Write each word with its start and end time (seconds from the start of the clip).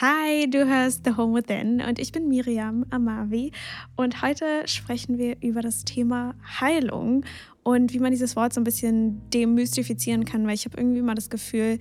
Hi, 0.00 0.48
du 0.48 0.64
hörst 0.64 1.04
The 1.04 1.16
Home 1.16 1.34
Within 1.34 1.80
und 1.80 1.98
ich 1.98 2.12
bin 2.12 2.28
Miriam 2.28 2.86
Amavi 2.90 3.50
und 3.96 4.22
heute 4.22 4.62
sprechen 4.66 5.18
wir 5.18 5.42
über 5.42 5.60
das 5.60 5.84
Thema 5.84 6.36
Heilung 6.60 7.24
und 7.64 7.92
wie 7.92 7.98
man 7.98 8.12
dieses 8.12 8.36
Wort 8.36 8.52
so 8.52 8.60
ein 8.60 8.64
bisschen 8.64 9.28
demystifizieren 9.30 10.24
kann, 10.24 10.46
weil 10.46 10.54
ich 10.54 10.66
habe 10.66 10.78
irgendwie 10.78 11.02
mal 11.02 11.16
das 11.16 11.30
Gefühl, 11.30 11.80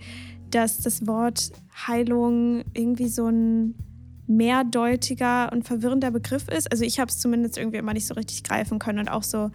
dass 0.49 0.79
das 0.79 1.05
Wort 1.05 1.51
Heilung 1.85 2.63
irgendwie 2.73 3.07
so 3.07 3.27
ein 3.27 3.75
mehrdeutiger 4.25 5.51
und 5.51 5.67
verwirrender 5.67 6.09
Begriff 6.09 6.47
ist. 6.47 6.71
Also 6.71 6.85
ich 6.85 6.99
habe 6.99 7.09
es 7.09 7.19
zumindest 7.19 7.59
irgendwie 7.59 7.77
immer 7.77 7.93
nicht 7.93 8.07
so 8.07 8.15
richtig 8.15 8.43
greifen 8.43 8.79
können 8.79 8.97
und 8.97 9.09
auch 9.09 9.21
so 9.21 9.51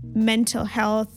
Mental 0.00 0.66
Health, 0.66 1.10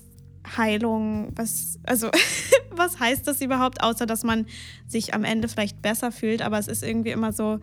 Heilung, 0.56 1.32
was, 1.36 1.80
also 1.84 2.10
was 2.72 3.00
heißt 3.00 3.28
das 3.28 3.42
überhaupt, 3.42 3.82
außer 3.82 4.06
dass 4.06 4.24
man 4.24 4.46
sich 4.88 5.14
am 5.14 5.24
Ende 5.24 5.48
vielleicht 5.48 5.82
besser 5.82 6.12
fühlt, 6.12 6.42
aber 6.42 6.60
es 6.60 6.68
ist 6.68 6.84
irgendwie 6.84 7.10
immer 7.10 7.34
so 7.34 7.60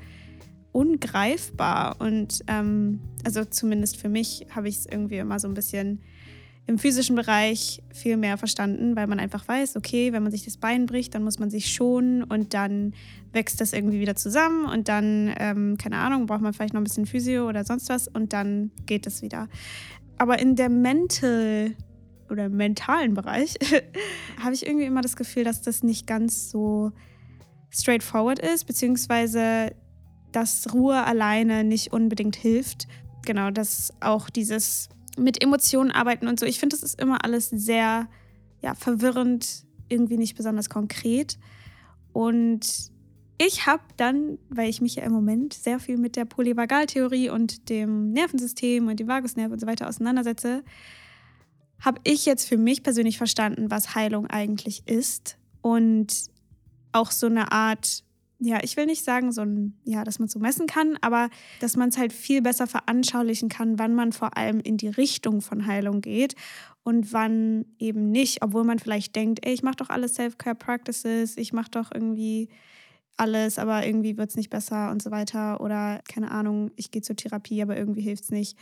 ungreifbar 0.73 2.01
und 2.01 2.41
ähm, 2.49 3.01
also 3.25 3.45
zumindest 3.45 3.97
für 3.97 4.09
mich 4.09 4.47
habe 4.51 4.69
ich 4.69 4.79
es 4.79 4.87
irgendwie 4.87 5.19
immer 5.19 5.39
so 5.39 5.47
ein 5.47 5.55
bisschen 5.55 6.01
im 6.67 6.79
physischen 6.79 7.15
Bereich 7.15 7.83
viel 7.93 8.17
mehr 8.17 8.39
verstanden, 8.39 8.97
weil 8.97 9.07
man 9.07 9.21
einfach 9.21 9.47
weiß, 9.47 9.77
okay, 9.77 10.13
wenn 10.13 10.23
man 10.23 10.33
sich 10.33 10.45
das 10.45 10.57
Bein 10.57 10.87
bricht, 10.87 11.15
dann 11.15 11.23
muss 11.23 11.39
man 11.39 11.51
sich 11.51 11.73
schonen 11.73 12.25
und 12.25 12.55
dann 12.55 12.95
wächst 13.33 13.61
das 13.61 13.73
irgendwie 13.73 14.01
wieder 14.01 14.17
zusammen 14.17 14.65
und 14.65 14.89
dann, 14.89 15.35
ähm, 15.39 15.77
keine 15.79 15.97
Ahnung, 15.97 16.27
braucht 16.27 16.41
man 16.41 16.55
vielleicht 16.55 16.73
noch 16.73 16.81
ein 16.81 16.85
bisschen 16.85 17.07
Physio 17.07 17.49
oder 17.49 17.65
sonst 17.65 17.89
was 17.91 18.09
und 18.09 18.33
dann 18.33 18.71
geht 18.87 19.07
es 19.07 19.21
wieder. 19.21 19.49
Aber 20.17 20.39
in 20.39 20.57
der 20.57 20.71
Mental 20.71 21.73
oder 22.31 22.49
mentalen 22.49 23.15
Bereich 23.15 23.55
habe 24.43 24.55
ich 24.55 24.67
irgendwie 24.67 24.87
immer 24.87 25.03
das 25.03 25.17
Gefühl, 25.17 25.45
dass 25.45 25.63
das 25.63 25.83
nicht 25.83 26.07
ganz 26.07 26.51
so 26.51 26.93
straightforward 27.71 28.39
ist, 28.39 28.67
beziehungsweise 28.67 29.75
dass 30.33 30.73
Ruhe 30.73 31.05
alleine 31.05 31.65
nicht 31.65 31.93
unbedingt 31.93 32.37
hilft. 32.37 32.87
Genau, 33.25 33.51
dass 33.51 33.93
auch 34.01 34.31
dieses 34.31 34.89
mit 35.17 35.43
Emotionen 35.43 35.91
arbeiten 35.91 36.27
und 36.27 36.41
so. 36.41 36.47
Ich 36.47 36.59
finde, 36.59 36.77
das 36.77 36.83
ist 36.83 37.01
immer 37.01 37.25
alles 37.25 37.49
sehr 37.51 38.09
ja, 38.61 38.75
verwirrend, 38.75 39.65
irgendwie 39.89 40.17
nicht 40.17 40.37
besonders 40.37 40.69
konkret. 40.69 41.39
Und 42.13 42.91
ich 43.39 43.67
habe 43.67 43.83
dann, 43.97 44.39
weil 44.49 44.69
ich 44.69 44.81
mich 44.81 44.97
ja 44.97 45.03
im 45.03 45.13
Moment 45.13 45.55
sehr 45.55 45.79
viel 45.79 45.99
mit 45.99 46.17
der 46.17 46.25
Polyvagaltheorie 46.25 47.31
und 47.31 47.69
dem 47.69 48.13
Nervensystem 48.13 48.89
und 48.89 49.01
dem 49.01 49.09
Vagusnerv 49.09 49.53
und 49.53 49.61
so 49.61 49.67
weiter 49.67 49.89
auseinandersetze, 49.89 50.63
habe 51.81 52.01
ich 52.05 52.27
jetzt 52.27 52.49
für 52.49 52.57
mich 52.57 52.83
persönlich 52.83 53.19
verstanden, 53.19 53.71
was 53.71 53.95
Heilung 53.95 54.27
eigentlich 54.27 54.87
ist 54.87 55.39
und 55.61 56.27
auch 56.93 57.11
so 57.11 57.27
eine 57.27 57.53
Art 57.53 58.05
ja, 58.41 58.59
ich 58.63 58.77
will 58.77 58.87
nicht 58.87 59.05
sagen, 59.05 59.33
so 59.33 59.43
ein, 59.43 59.79
ja, 59.85 60.05
dass 60.05 60.19
man 60.19 60.29
so 60.29 60.39
messen 60.39 60.67
kann, 60.67 60.99
aber 61.01 61.31
dass 61.61 61.77
man 61.77 61.89
es 61.89 61.97
halt 61.97 62.13
viel 62.13 62.43
besser 62.43 62.67
veranschaulichen 62.67 63.49
kann, 63.49 63.79
wann 63.79 63.95
man 63.95 64.13
vor 64.13 64.37
allem 64.37 64.61
in 64.61 64.77
die 64.77 64.89
Richtung 64.89 65.41
von 65.41 65.67
Heilung 65.67 66.01
geht 66.01 66.35
und 66.83 67.13
wann 67.13 67.65
eben 67.79 68.11
nicht, 68.11 68.43
obwohl 68.43 68.65
man 68.65 68.79
vielleicht 68.79 69.17
denkt, 69.17 69.47
ey, 69.47 69.55
ich 69.55 69.63
mache 69.63 69.77
doch 69.77 69.89
alle 69.89 70.09
Self-Care-Practices, 70.09 71.37
ich 71.39 71.53
mache 71.53 71.71
doch 71.71 71.91
irgendwie 71.93 72.49
alles, 73.17 73.59
aber 73.59 73.87
irgendwie 73.87 74.19
wird 74.19 74.31
es 74.31 74.37
nicht 74.37 74.51
besser 74.51 74.91
und 74.91 75.01
so 75.01 75.11
weiter. 75.11 75.61
Oder 75.61 76.01
keine 76.09 76.31
Ahnung, 76.31 76.71
ich 76.77 76.91
gehe 76.91 77.03
zur 77.03 77.17
Therapie, 77.17 77.63
aber 77.63 77.77
irgendwie 77.77 78.03
hilft 78.03 78.25
es 78.25 78.31
nicht. 78.31 78.59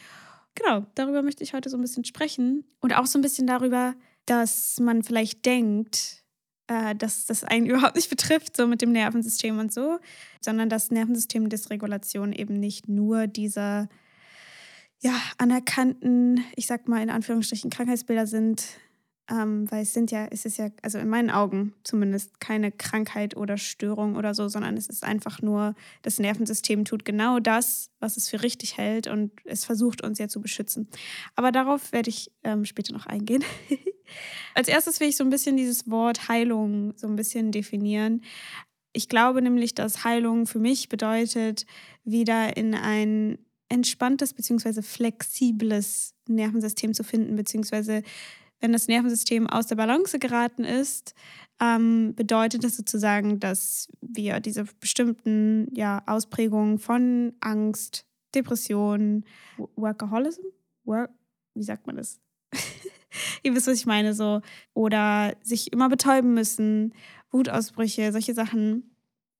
Genau, 0.55 0.86
darüber 0.95 1.22
möchte 1.22 1.42
ich 1.42 1.55
heute 1.55 1.70
so 1.70 1.77
ein 1.77 1.83
bisschen 1.83 2.05
sprechen. 2.05 2.64
Und 2.81 2.92
auch 2.95 3.06
so 3.06 3.19
ein 3.19 3.22
bisschen 3.22 3.47
darüber, 3.47 3.95
dass 4.27 4.78
man 4.81 5.03
vielleicht 5.03 5.47
denkt, 5.47 6.25
äh, 6.67 6.95
dass 6.95 7.27
das 7.27 7.45
einen 7.45 7.67
überhaupt 7.70 7.97
nicht 7.97 8.11
betrifft, 8.11 8.56
so 8.56 8.67
mit 8.67 8.83
dem 8.83 8.92
Nervensystem 8.92 9.58
und 9.58 9.73
so, 9.73 9.98
sondern 10.41 10.69
dass 10.69 10.91
Nervensystemdysregulation 10.91 12.33
eben 12.33 12.58
nicht 12.61 12.89
nur 12.89 13.27
diese 13.27 13.89
ja, 15.00 15.20
anerkannten, 15.39 16.45
ich 16.55 16.67
sag 16.67 16.86
mal 16.86 17.03
in 17.03 17.11
Anführungsstrichen, 17.11 17.70
Krankheitsbilder 17.70 18.27
sind, 18.27 18.64
ähm, 19.30 19.70
weil 19.70 19.83
es 19.83 19.94
sind 19.94 20.10
ja, 20.10 20.27
es 20.30 20.44
ist 20.44 20.56
ja, 20.56 20.68
also 20.83 20.98
in 20.98 21.08
meinen 21.08 21.30
Augen 21.30 21.74
zumindest 21.84 22.40
keine 22.40 22.72
Krankheit 22.72 23.36
oder 23.36 23.56
Störung 23.56 24.16
oder 24.16 24.34
so, 24.34 24.48
sondern 24.48 24.77
es 24.77 24.88
ist 24.88 25.05
einfach 25.05 25.40
nur, 25.40 25.74
das 26.02 26.18
Nervensystem 26.18 26.84
tut 26.84 27.05
genau 27.05 27.38
das, 27.38 27.90
was 28.00 28.16
es 28.16 28.28
für 28.28 28.42
richtig 28.42 28.77
hält 28.78 29.06
und 29.06 29.33
es 29.44 29.64
versucht 29.64 30.02
uns 30.02 30.18
ja 30.18 30.28
zu 30.28 30.40
beschützen. 30.40 30.88
Aber 31.36 31.52
darauf 31.52 31.92
werde 31.92 32.10
ich 32.10 32.33
ähm, 32.42 32.64
später 32.64 32.92
noch 32.92 33.06
eingehen. 33.06 33.44
Als 34.55 34.68
erstes 34.68 35.00
will 35.00 35.08
ich 35.08 35.16
so 35.16 35.24
ein 35.24 35.30
bisschen 35.30 35.56
dieses 35.56 35.89
Wort 35.89 36.28
Heilung 36.28 36.92
so 36.96 37.06
ein 37.06 37.16
bisschen 37.16 37.52
definieren. 37.52 38.22
Ich 38.92 39.08
glaube 39.08 39.40
nämlich, 39.40 39.74
dass 39.74 40.04
Heilung 40.04 40.46
für 40.46 40.58
mich 40.58 40.89
bedeutet, 40.89 41.64
wieder 42.04 42.56
in 42.56 42.74
ein 42.74 43.39
entspanntes 43.68 44.34
bzw. 44.34 44.83
flexibles 44.83 46.14
Nervensystem 46.28 46.92
zu 46.92 47.04
finden, 47.04 47.36
beziehungsweise 47.36 48.02
wenn 48.62 48.73
das 48.73 48.86
Nervensystem 48.89 49.48
aus 49.48 49.67
der 49.67 49.74
Balance 49.74 50.18
geraten 50.18 50.64
ist, 50.64 51.14
ähm, 51.61 52.14
bedeutet 52.14 52.64
das 52.64 52.77
sozusagen, 52.77 53.40
dass 53.40 53.89
wir 54.00 54.40
diese 54.40 54.64
bestimmten 54.80 55.67
ja, 55.74 56.02
Ausprägungen 56.06 56.78
von 56.78 57.34
Angst, 57.40 58.06
Depression, 58.34 59.24
Workaholism, 59.77 60.42
Work, 60.84 61.11
wie 61.55 61.64
sagt 61.64 61.86
man 61.86 61.96
das? 61.96 62.20
Ihr 63.42 63.55
wisst, 63.55 63.67
was 63.67 63.78
ich 63.78 63.86
meine, 63.86 64.14
so. 64.14 64.40
Oder 64.74 65.34
sich 65.42 65.72
immer 65.72 65.89
betäuben 65.89 66.33
müssen, 66.33 66.95
Wutausbrüche, 67.33 68.12
solche 68.12 68.33
Sachen. 68.33 68.95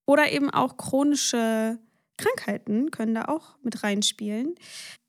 Oder 0.05 0.33
eben 0.33 0.51
auch 0.51 0.77
chronische 0.77 1.79
Krankheiten 2.17 2.91
können 2.91 3.15
da 3.15 3.25
auch 3.27 3.57
mit 3.63 3.83
reinspielen. 3.83 4.55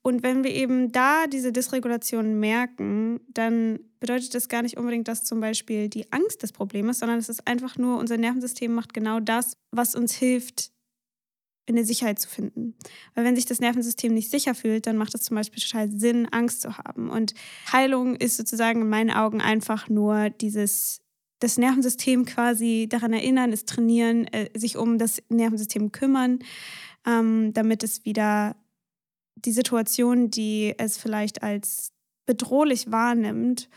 Und 0.02 0.22
wenn 0.22 0.44
wir 0.44 0.52
eben 0.52 0.92
da 0.92 1.26
diese 1.26 1.52
Dysregulation 1.52 2.38
merken, 2.40 3.20
dann 3.28 3.80
bedeutet 4.00 4.34
das 4.34 4.48
gar 4.48 4.62
nicht 4.62 4.76
unbedingt, 4.76 5.08
dass 5.08 5.24
zum 5.24 5.40
Beispiel 5.40 5.88
die 5.88 6.12
Angst 6.12 6.42
das 6.42 6.52
Problem 6.52 6.88
ist, 6.88 7.00
sondern 7.00 7.18
es 7.18 7.28
ist 7.28 7.46
einfach 7.46 7.76
nur, 7.76 7.98
unser 7.98 8.16
Nervensystem 8.16 8.72
macht 8.72 8.94
genau 8.94 9.20
das, 9.20 9.56
was 9.70 9.94
uns 9.94 10.14
hilft, 10.14 10.72
in 11.66 11.76
der 11.76 11.84
Sicherheit 11.84 12.18
zu 12.18 12.28
finden. 12.28 12.74
Weil 13.14 13.24
wenn 13.24 13.36
sich 13.36 13.46
das 13.46 13.60
Nervensystem 13.60 14.12
nicht 14.12 14.30
sicher 14.30 14.54
fühlt, 14.54 14.86
dann 14.86 14.96
macht 14.96 15.14
es 15.14 15.22
zum 15.22 15.36
Beispiel 15.36 15.62
total 15.62 15.90
Sinn, 15.90 16.28
Angst 16.30 16.60
zu 16.60 16.76
haben. 16.76 17.08
Und 17.08 17.34
Heilung 17.72 18.16
ist 18.16 18.36
sozusagen 18.36 18.82
in 18.82 18.88
meinen 18.88 19.10
Augen 19.10 19.40
einfach 19.40 19.88
nur 19.88 20.30
dieses 20.30 21.00
das 21.44 21.58
Nervensystem 21.58 22.24
quasi 22.24 22.86
daran 22.88 23.12
erinnern, 23.12 23.52
es 23.52 23.66
trainieren, 23.66 24.26
äh, 24.28 24.48
sich 24.58 24.76
um 24.78 24.98
das 24.98 25.22
Nervensystem 25.28 25.92
kümmern, 25.92 26.38
ähm, 27.06 27.52
damit 27.52 27.82
es 27.82 28.04
wieder 28.04 28.56
die 29.36 29.52
Situation, 29.52 30.30
die 30.30 30.74
es 30.78 30.96
vielleicht 30.96 31.42
als 31.42 31.92
bedrohlich 32.24 32.90
wahrnimmt 32.90 33.68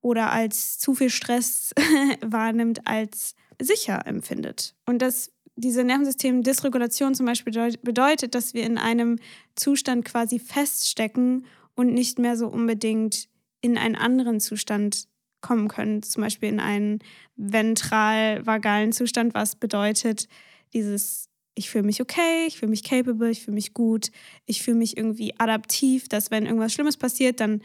oder 0.00 0.32
als 0.32 0.78
zu 0.78 0.94
viel 0.94 1.10
Stress 1.10 1.72
wahrnimmt, 2.20 2.86
als 2.86 3.36
sicher 3.60 4.04
empfindet. 4.06 4.74
Und 4.84 5.00
das, 5.00 5.32
diese 5.54 5.84
Nervensystem-Dysregulation 5.84 7.14
zum 7.14 7.26
Beispiel 7.26 7.76
bedeutet, 7.82 8.34
dass 8.34 8.54
wir 8.54 8.64
in 8.64 8.76
einem 8.76 9.18
Zustand 9.54 10.04
quasi 10.04 10.40
feststecken 10.40 11.46
und 11.76 11.92
nicht 11.92 12.18
mehr 12.18 12.36
so 12.36 12.48
unbedingt 12.48 13.28
in 13.60 13.78
einen 13.78 13.96
anderen 13.96 14.40
Zustand 14.40 15.07
kommen 15.40 15.68
können, 15.68 16.02
zum 16.02 16.22
Beispiel 16.22 16.48
in 16.48 16.60
einen 16.60 16.98
ventral-vagalen 17.36 18.92
Zustand, 18.92 19.34
was 19.34 19.56
bedeutet, 19.56 20.28
dieses 20.72 21.28
ich 21.54 21.70
fühle 21.70 21.84
mich 21.84 22.00
okay, 22.00 22.46
ich 22.46 22.58
fühle 22.58 22.70
mich 22.70 22.84
capable, 22.84 23.30
ich 23.30 23.42
fühle 23.42 23.56
mich 23.56 23.74
gut, 23.74 24.10
ich 24.46 24.62
fühle 24.62 24.76
mich 24.76 24.96
irgendwie 24.96 25.34
adaptiv, 25.38 26.08
dass 26.08 26.30
wenn 26.30 26.46
irgendwas 26.46 26.72
Schlimmes 26.72 26.96
passiert, 26.96 27.40
dann 27.40 27.62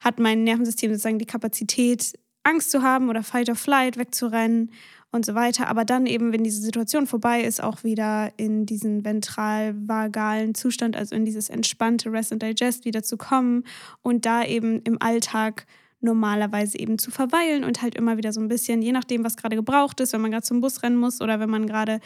hat 0.00 0.18
mein 0.18 0.42
Nervensystem 0.44 0.90
sozusagen 0.90 1.18
die 1.18 1.26
Kapazität, 1.26 2.18
Angst 2.44 2.70
zu 2.70 2.82
haben 2.82 3.10
oder 3.10 3.22
Fight 3.22 3.48
or 3.48 3.56
Flight 3.56 3.98
wegzurennen 3.98 4.70
und 5.10 5.26
so 5.26 5.34
weiter. 5.34 5.68
Aber 5.68 5.84
dann 5.84 6.06
eben, 6.06 6.32
wenn 6.32 6.44
diese 6.44 6.60
Situation 6.60 7.06
vorbei 7.06 7.42
ist, 7.42 7.62
auch 7.62 7.84
wieder 7.84 8.32
in 8.36 8.66
diesen 8.66 9.04
ventral-vagalen 9.04 10.54
Zustand, 10.54 10.96
also 10.96 11.14
in 11.14 11.24
dieses 11.24 11.50
entspannte 11.50 12.12
Rest 12.12 12.32
and 12.32 12.42
Digest 12.42 12.84
wieder 12.84 13.02
zu 13.02 13.16
kommen 13.16 13.64
und 14.02 14.26
da 14.26 14.44
eben 14.44 14.80
im 14.82 15.00
Alltag 15.00 15.66
normalerweise 16.00 16.78
eben 16.78 16.98
zu 16.98 17.10
verweilen 17.10 17.64
und 17.64 17.82
halt 17.82 17.94
immer 17.94 18.16
wieder 18.16 18.32
so 18.32 18.40
ein 18.40 18.48
bisschen, 18.48 18.82
je 18.82 18.92
nachdem, 18.92 19.24
was 19.24 19.36
gerade 19.36 19.56
gebraucht 19.56 20.00
ist, 20.00 20.12
wenn 20.12 20.20
man 20.20 20.30
gerade 20.30 20.46
zum 20.46 20.60
Bus 20.60 20.82
rennen 20.82 20.96
muss 20.96 21.20
oder 21.20 21.40
wenn 21.40 21.50
man 21.50 21.66
gerade 21.66 22.00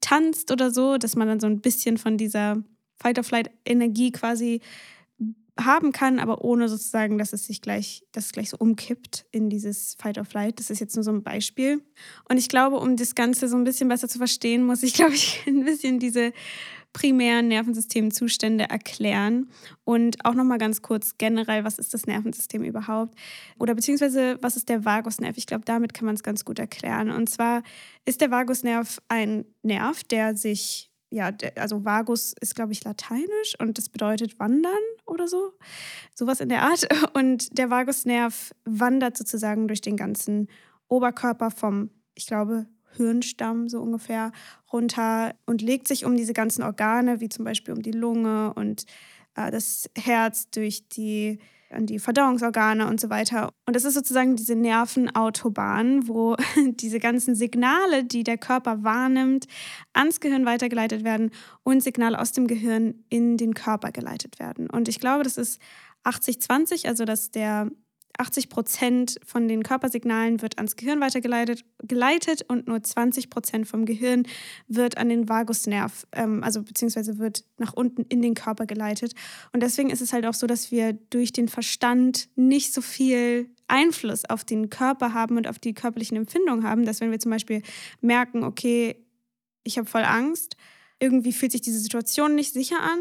tanzt 0.00 0.50
oder 0.50 0.70
so, 0.70 0.98
dass 0.98 1.16
man 1.16 1.28
dann 1.28 1.40
so 1.40 1.46
ein 1.46 1.60
bisschen 1.60 1.98
von 1.98 2.16
dieser 2.16 2.62
Fight-or-Flight-Energie 3.00 4.12
quasi 4.12 4.60
haben 5.58 5.92
kann, 5.92 6.18
aber 6.18 6.42
ohne 6.44 6.68
sozusagen, 6.68 7.16
dass 7.16 7.32
es 7.32 7.46
sich 7.46 7.60
gleich, 7.60 8.04
dass 8.10 8.26
es 8.26 8.32
gleich 8.32 8.50
so 8.50 8.56
umkippt 8.58 9.26
in 9.30 9.50
dieses 9.50 9.94
Fight 10.00 10.18
or 10.18 10.24
Flight. 10.24 10.58
Das 10.58 10.70
ist 10.70 10.80
jetzt 10.80 10.96
nur 10.96 11.04
so 11.04 11.12
ein 11.12 11.22
Beispiel. 11.22 11.80
Und 12.28 12.38
ich 12.38 12.48
glaube, 12.48 12.76
um 12.78 12.96
das 12.96 13.14
Ganze 13.14 13.48
so 13.48 13.56
ein 13.56 13.64
bisschen 13.64 13.88
besser 13.88 14.08
zu 14.08 14.18
verstehen, 14.18 14.64
muss 14.64 14.82
ich, 14.82 14.94
glaube 14.94 15.14
ich, 15.14 15.42
ein 15.46 15.64
bisschen 15.64 15.98
diese 15.98 16.32
primären 16.94 17.48
Nervensystemzustände 17.48 18.70
erklären 18.70 19.50
und 19.84 20.24
auch 20.24 20.32
nochmal 20.32 20.56
ganz 20.56 20.80
kurz 20.80 21.18
generell, 21.18 21.64
was 21.64 21.78
ist 21.78 21.92
das 21.92 22.06
Nervensystem 22.06 22.64
überhaupt 22.64 23.18
oder 23.58 23.74
beziehungsweise 23.74 24.38
was 24.40 24.56
ist 24.56 24.70
der 24.70 24.86
Vagusnerv? 24.86 25.36
Ich 25.36 25.46
glaube, 25.46 25.66
damit 25.66 25.92
kann 25.92 26.06
man 26.06 26.14
es 26.14 26.22
ganz 26.22 26.46
gut 26.46 26.58
erklären. 26.58 27.10
Und 27.10 27.28
zwar 27.28 27.62
ist 28.06 28.22
der 28.22 28.30
Vagusnerv 28.30 29.02
ein 29.08 29.44
Nerv, 29.62 30.04
der 30.04 30.36
sich 30.36 30.90
ja, 31.10 31.30
also 31.56 31.84
Vagus 31.84 32.34
ist, 32.40 32.56
glaube 32.56 32.72
ich, 32.72 32.82
lateinisch 32.82 33.54
und 33.60 33.78
das 33.78 33.88
bedeutet 33.88 34.40
wandern 34.40 34.72
oder 35.06 35.28
so. 35.28 35.52
Sowas 36.12 36.40
in 36.40 36.48
der 36.48 36.62
Art. 36.62 36.88
Und 37.14 37.56
der 37.56 37.70
Vagusnerv 37.70 38.52
wandert 38.64 39.16
sozusagen 39.16 39.68
durch 39.68 39.80
den 39.80 39.96
ganzen 39.96 40.48
Oberkörper 40.88 41.52
vom, 41.52 41.90
ich 42.16 42.26
glaube, 42.26 42.66
Hirnstamm 42.96 43.68
so 43.68 43.80
ungefähr 43.80 44.32
runter 44.72 45.34
und 45.46 45.62
legt 45.62 45.88
sich 45.88 46.04
um 46.04 46.16
diese 46.16 46.32
ganzen 46.32 46.62
Organe, 46.62 47.20
wie 47.20 47.28
zum 47.28 47.44
Beispiel 47.44 47.74
um 47.74 47.82
die 47.82 47.92
Lunge 47.92 48.52
und 48.54 48.84
äh, 49.36 49.50
das 49.50 49.90
Herz 49.96 50.50
durch 50.50 50.88
die 50.88 51.38
an 51.74 51.86
die 51.86 51.98
Verdauungsorgane 51.98 52.86
und 52.86 53.00
so 53.00 53.10
weiter. 53.10 53.52
Und 53.66 53.76
das 53.76 53.84
ist 53.84 53.94
sozusagen 53.94 54.36
diese 54.36 54.54
Nervenautobahn, 54.54 56.08
wo 56.08 56.36
diese 56.56 57.00
ganzen 57.00 57.34
Signale, 57.34 58.04
die 58.04 58.22
der 58.22 58.38
Körper 58.38 58.82
wahrnimmt, 58.82 59.46
ans 59.92 60.20
Gehirn 60.20 60.46
weitergeleitet 60.46 61.04
werden 61.04 61.30
und 61.62 61.82
Signale 61.82 62.18
aus 62.18 62.32
dem 62.32 62.46
Gehirn 62.46 63.04
in 63.08 63.36
den 63.36 63.54
Körper 63.54 63.92
geleitet 63.92 64.38
werden. 64.38 64.70
Und 64.70 64.88
ich 64.88 65.00
glaube, 65.00 65.24
das 65.24 65.36
ist 65.36 65.60
80-20, 66.04 66.86
also 66.86 67.04
dass 67.04 67.30
der 67.30 67.70
80 68.18 68.48
Prozent 68.48 69.18
von 69.24 69.48
den 69.48 69.62
Körpersignalen 69.62 70.40
wird 70.42 70.58
ans 70.58 70.76
Gehirn 70.76 71.00
weitergeleitet 71.00 71.64
geleitet 71.82 72.42
und 72.48 72.66
nur 72.68 72.82
20 72.82 73.30
Prozent 73.30 73.66
vom 73.66 73.84
Gehirn 73.84 74.26
wird 74.68 74.98
an 74.98 75.08
den 75.08 75.28
Vagusnerv, 75.28 76.06
ähm, 76.12 76.42
also 76.42 76.62
beziehungsweise 76.62 77.18
wird 77.18 77.44
nach 77.58 77.72
unten 77.72 78.02
in 78.02 78.22
den 78.22 78.34
Körper 78.34 78.66
geleitet. 78.66 79.14
Und 79.52 79.62
deswegen 79.62 79.90
ist 79.90 80.00
es 80.00 80.12
halt 80.12 80.26
auch 80.26 80.34
so, 80.34 80.46
dass 80.46 80.70
wir 80.70 80.92
durch 80.92 81.32
den 81.32 81.48
Verstand 81.48 82.28
nicht 82.36 82.72
so 82.72 82.80
viel 82.80 83.50
Einfluss 83.66 84.24
auf 84.24 84.44
den 84.44 84.70
Körper 84.70 85.14
haben 85.14 85.36
und 85.36 85.48
auf 85.48 85.58
die 85.58 85.74
körperlichen 85.74 86.16
Empfindungen 86.16 86.64
haben, 86.64 86.84
dass 86.84 87.00
wenn 87.00 87.10
wir 87.10 87.18
zum 87.18 87.30
Beispiel 87.30 87.62
merken, 88.00 88.44
okay, 88.44 88.96
ich 89.62 89.78
habe 89.78 89.88
voll 89.88 90.04
Angst, 90.04 90.56
irgendwie 91.00 91.32
fühlt 91.32 91.52
sich 91.52 91.62
diese 91.62 91.80
Situation 91.80 92.34
nicht 92.34 92.52
sicher 92.52 92.80
an, 92.80 93.00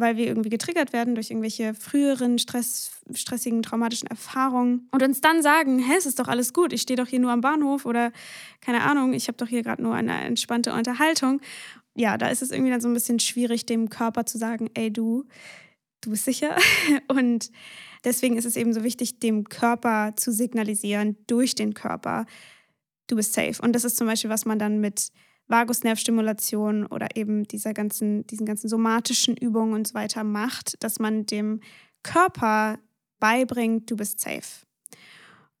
weil 0.00 0.16
wir 0.16 0.26
irgendwie 0.26 0.48
getriggert 0.48 0.92
werden 0.92 1.14
durch 1.14 1.30
irgendwelche 1.30 1.74
früheren 1.74 2.38
Stress, 2.38 2.90
stressigen, 3.14 3.62
traumatischen 3.62 4.08
Erfahrungen 4.08 4.88
und 4.90 5.02
uns 5.02 5.20
dann 5.20 5.42
sagen, 5.42 5.78
hä, 5.78 5.92
es 5.96 6.06
ist 6.06 6.18
doch 6.18 6.28
alles 6.28 6.52
gut, 6.52 6.72
ich 6.72 6.82
stehe 6.82 6.96
doch 6.96 7.06
hier 7.06 7.20
nur 7.20 7.30
am 7.30 7.40
Bahnhof 7.40 7.86
oder 7.86 8.12
keine 8.60 8.82
Ahnung, 8.82 9.12
ich 9.12 9.28
habe 9.28 9.36
doch 9.36 9.48
hier 9.48 9.62
gerade 9.62 9.82
nur 9.82 9.94
eine 9.94 10.20
entspannte 10.22 10.72
Unterhaltung. 10.72 11.40
Ja, 11.94 12.16
da 12.18 12.28
ist 12.28 12.42
es 12.42 12.50
irgendwie 12.50 12.70
dann 12.70 12.80
so 12.80 12.88
ein 12.88 12.94
bisschen 12.94 13.20
schwierig, 13.20 13.66
dem 13.66 13.90
Körper 13.90 14.26
zu 14.26 14.38
sagen, 14.38 14.70
ey 14.74 14.92
du, 14.92 15.26
du 16.00 16.10
bist 16.10 16.24
sicher. 16.24 16.56
Und 17.08 17.50
deswegen 18.04 18.36
ist 18.36 18.46
es 18.46 18.56
eben 18.56 18.72
so 18.72 18.82
wichtig, 18.82 19.20
dem 19.20 19.48
Körper 19.48 20.14
zu 20.16 20.32
signalisieren, 20.32 21.16
durch 21.26 21.54
den 21.54 21.74
Körper, 21.74 22.26
du 23.06 23.16
bist 23.16 23.34
safe. 23.34 23.60
Und 23.60 23.74
das 23.74 23.84
ist 23.84 23.96
zum 23.96 24.06
Beispiel, 24.06 24.30
was 24.30 24.46
man 24.46 24.58
dann 24.58 24.80
mit 24.80 25.10
Vagusnervstimulation 25.50 26.86
oder 26.86 27.08
eben 27.16 27.44
dieser 27.44 27.74
ganzen, 27.74 28.26
diesen 28.26 28.46
ganzen 28.46 28.68
somatischen 28.68 29.36
Übungen 29.36 29.74
und 29.74 29.88
so 29.88 29.94
weiter 29.94 30.24
macht, 30.24 30.82
dass 30.82 30.98
man 30.98 31.26
dem 31.26 31.60
Körper 32.02 32.78
beibringt, 33.18 33.90
du 33.90 33.96
bist 33.96 34.20
safe. 34.20 34.64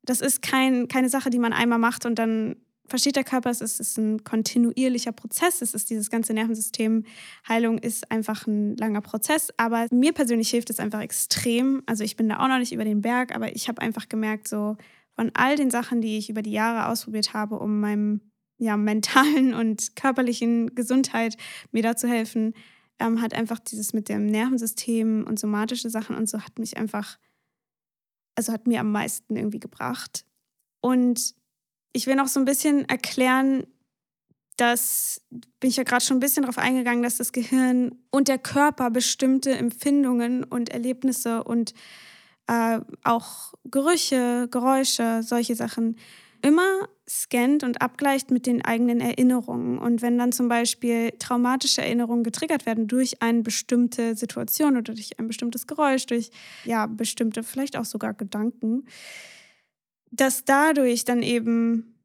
Das 0.02 0.20
ist 0.20 0.42
kein, 0.42 0.88
keine 0.88 1.08
Sache, 1.08 1.28
die 1.28 1.38
man 1.38 1.52
einmal 1.52 1.78
macht 1.78 2.06
und 2.06 2.18
dann 2.18 2.56
versteht 2.90 3.16
der 3.16 3.24
Körper, 3.24 3.50
es 3.50 3.60
ist, 3.60 3.80
es 3.80 3.90
ist 3.90 3.98
ein 3.98 4.24
kontinuierlicher 4.24 5.12
Prozess. 5.12 5.62
Es 5.62 5.74
ist 5.74 5.88
dieses 5.88 6.10
ganze 6.10 6.34
Nervensystem. 6.34 7.04
Heilung 7.48 7.78
ist 7.78 8.10
einfach 8.10 8.46
ein 8.46 8.76
langer 8.76 9.00
Prozess. 9.00 9.50
Aber 9.56 9.86
mir 9.92 10.12
persönlich 10.12 10.50
hilft 10.50 10.70
es 10.70 10.80
einfach 10.80 11.00
extrem. 11.00 11.82
Also 11.86 12.02
ich 12.02 12.16
bin 12.16 12.28
da 12.28 12.40
auch 12.40 12.48
noch 12.48 12.58
nicht 12.58 12.72
über 12.72 12.84
den 12.84 13.00
Berg, 13.00 13.34
aber 13.34 13.54
ich 13.54 13.68
habe 13.68 13.80
einfach 13.80 14.08
gemerkt, 14.08 14.48
so 14.48 14.76
von 15.14 15.30
all 15.34 15.56
den 15.56 15.70
Sachen, 15.70 16.00
die 16.00 16.18
ich 16.18 16.28
über 16.28 16.42
die 16.42 16.50
Jahre 16.50 16.90
ausprobiert 16.90 17.32
habe, 17.32 17.58
um 17.58 17.80
meinem 17.80 18.29
ja, 18.60 18.76
mentalen 18.76 19.54
und 19.60 19.96
körperlichen 19.96 20.74
Gesundheit 20.74 21.36
mir 21.72 21.82
da 21.82 21.96
zu 21.96 22.08
helfen, 22.08 22.54
ähm, 23.00 23.20
hat 23.20 23.34
einfach 23.34 23.58
dieses 23.58 23.92
mit 23.92 24.08
dem 24.08 24.26
Nervensystem 24.26 25.24
und 25.26 25.40
somatische 25.40 25.90
Sachen 25.90 26.14
und 26.14 26.28
so 26.28 26.40
hat 26.40 26.58
mich 26.58 26.76
einfach, 26.76 27.18
also 28.36 28.52
hat 28.52 28.66
mir 28.66 28.80
am 28.80 28.92
meisten 28.92 29.36
irgendwie 29.36 29.58
gebracht. 29.58 30.24
Und 30.80 31.34
ich 31.92 32.06
will 32.06 32.14
noch 32.14 32.28
so 32.28 32.38
ein 32.38 32.44
bisschen 32.44 32.88
erklären, 32.88 33.66
dass 34.56 35.22
bin 35.30 35.70
ich 35.70 35.76
ja 35.76 35.84
gerade 35.84 36.04
schon 36.04 36.18
ein 36.18 36.20
bisschen 36.20 36.42
darauf 36.42 36.58
eingegangen, 36.58 37.02
dass 37.02 37.16
das 37.16 37.32
Gehirn 37.32 37.92
und 38.10 38.28
der 38.28 38.38
Körper 38.38 38.90
bestimmte 38.90 39.52
Empfindungen 39.52 40.44
und 40.44 40.68
Erlebnisse 40.68 41.42
und 41.44 41.72
äh, 42.46 42.80
auch 43.04 43.54
Gerüche, 43.64 44.48
Geräusche, 44.50 45.22
solche 45.22 45.54
Sachen 45.54 45.96
immer 46.42 46.88
scannt 47.08 47.64
und 47.64 47.82
abgleicht 47.82 48.30
mit 48.30 48.46
den 48.46 48.64
eigenen 48.64 49.00
Erinnerungen. 49.00 49.78
Und 49.78 50.02
wenn 50.02 50.18
dann 50.18 50.32
zum 50.32 50.48
Beispiel 50.48 51.12
traumatische 51.18 51.82
Erinnerungen 51.82 52.22
getriggert 52.22 52.66
werden 52.66 52.86
durch 52.86 53.20
eine 53.22 53.42
bestimmte 53.42 54.14
Situation 54.14 54.76
oder 54.76 54.94
durch 54.94 55.18
ein 55.18 55.26
bestimmtes 55.26 55.66
Geräusch, 55.66 56.06
durch 56.06 56.30
ja 56.64 56.86
bestimmte, 56.86 57.42
vielleicht 57.42 57.76
auch 57.76 57.84
sogar 57.84 58.14
Gedanken, 58.14 58.84
dass 60.10 60.44
dadurch 60.44 61.04
dann 61.04 61.22
eben 61.22 61.96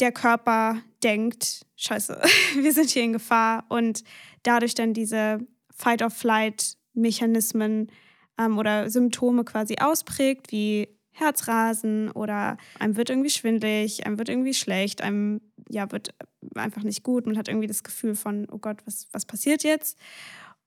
der 0.00 0.12
Körper 0.12 0.80
denkt, 1.02 1.66
scheiße, 1.76 2.20
wir 2.60 2.72
sind 2.72 2.90
hier 2.90 3.02
in 3.02 3.12
Gefahr 3.12 3.66
und 3.68 4.04
dadurch 4.42 4.74
dann 4.74 4.94
diese 4.94 5.40
Fight-of-Flight-Mechanismen 5.74 7.92
ähm, 8.38 8.58
oder 8.58 8.90
Symptome 8.90 9.44
quasi 9.44 9.76
ausprägt, 9.78 10.52
wie 10.52 10.97
Herzrasen 11.18 12.10
oder 12.10 12.56
einem 12.78 12.96
wird 12.96 13.10
irgendwie 13.10 13.30
schwindlig, 13.30 14.06
einem 14.06 14.18
wird 14.18 14.28
irgendwie 14.28 14.54
schlecht, 14.54 15.02
einem 15.02 15.40
ja, 15.68 15.90
wird 15.90 16.14
einfach 16.54 16.82
nicht 16.82 17.02
gut. 17.02 17.26
Man 17.26 17.36
hat 17.36 17.48
irgendwie 17.48 17.66
das 17.66 17.82
Gefühl 17.82 18.14
von, 18.14 18.46
oh 18.50 18.58
Gott, 18.58 18.78
was, 18.86 19.06
was 19.12 19.26
passiert 19.26 19.64
jetzt? 19.64 19.98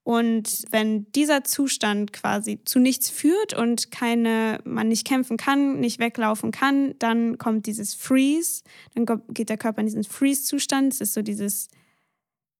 Und 0.04 0.64
wenn 0.70 1.10
dieser 1.12 1.44
Zustand 1.44 2.12
quasi 2.12 2.60
zu 2.64 2.80
nichts 2.80 3.08
führt 3.08 3.54
und 3.54 3.92
keine, 3.92 4.58
man 4.64 4.88
nicht 4.88 5.06
kämpfen 5.06 5.36
kann, 5.36 5.78
nicht 5.78 6.00
weglaufen 6.00 6.50
kann, 6.50 6.94
dann 6.98 7.38
kommt 7.38 7.66
dieses 7.66 7.94
Freeze, 7.94 8.64
dann 8.94 9.06
geht 9.28 9.48
der 9.48 9.58
Körper 9.58 9.80
in 9.80 9.86
diesen 9.86 10.02
Freeze-Zustand. 10.02 10.94
Es 10.94 11.00
ist 11.00 11.14
so 11.14 11.22
dieses, 11.22 11.68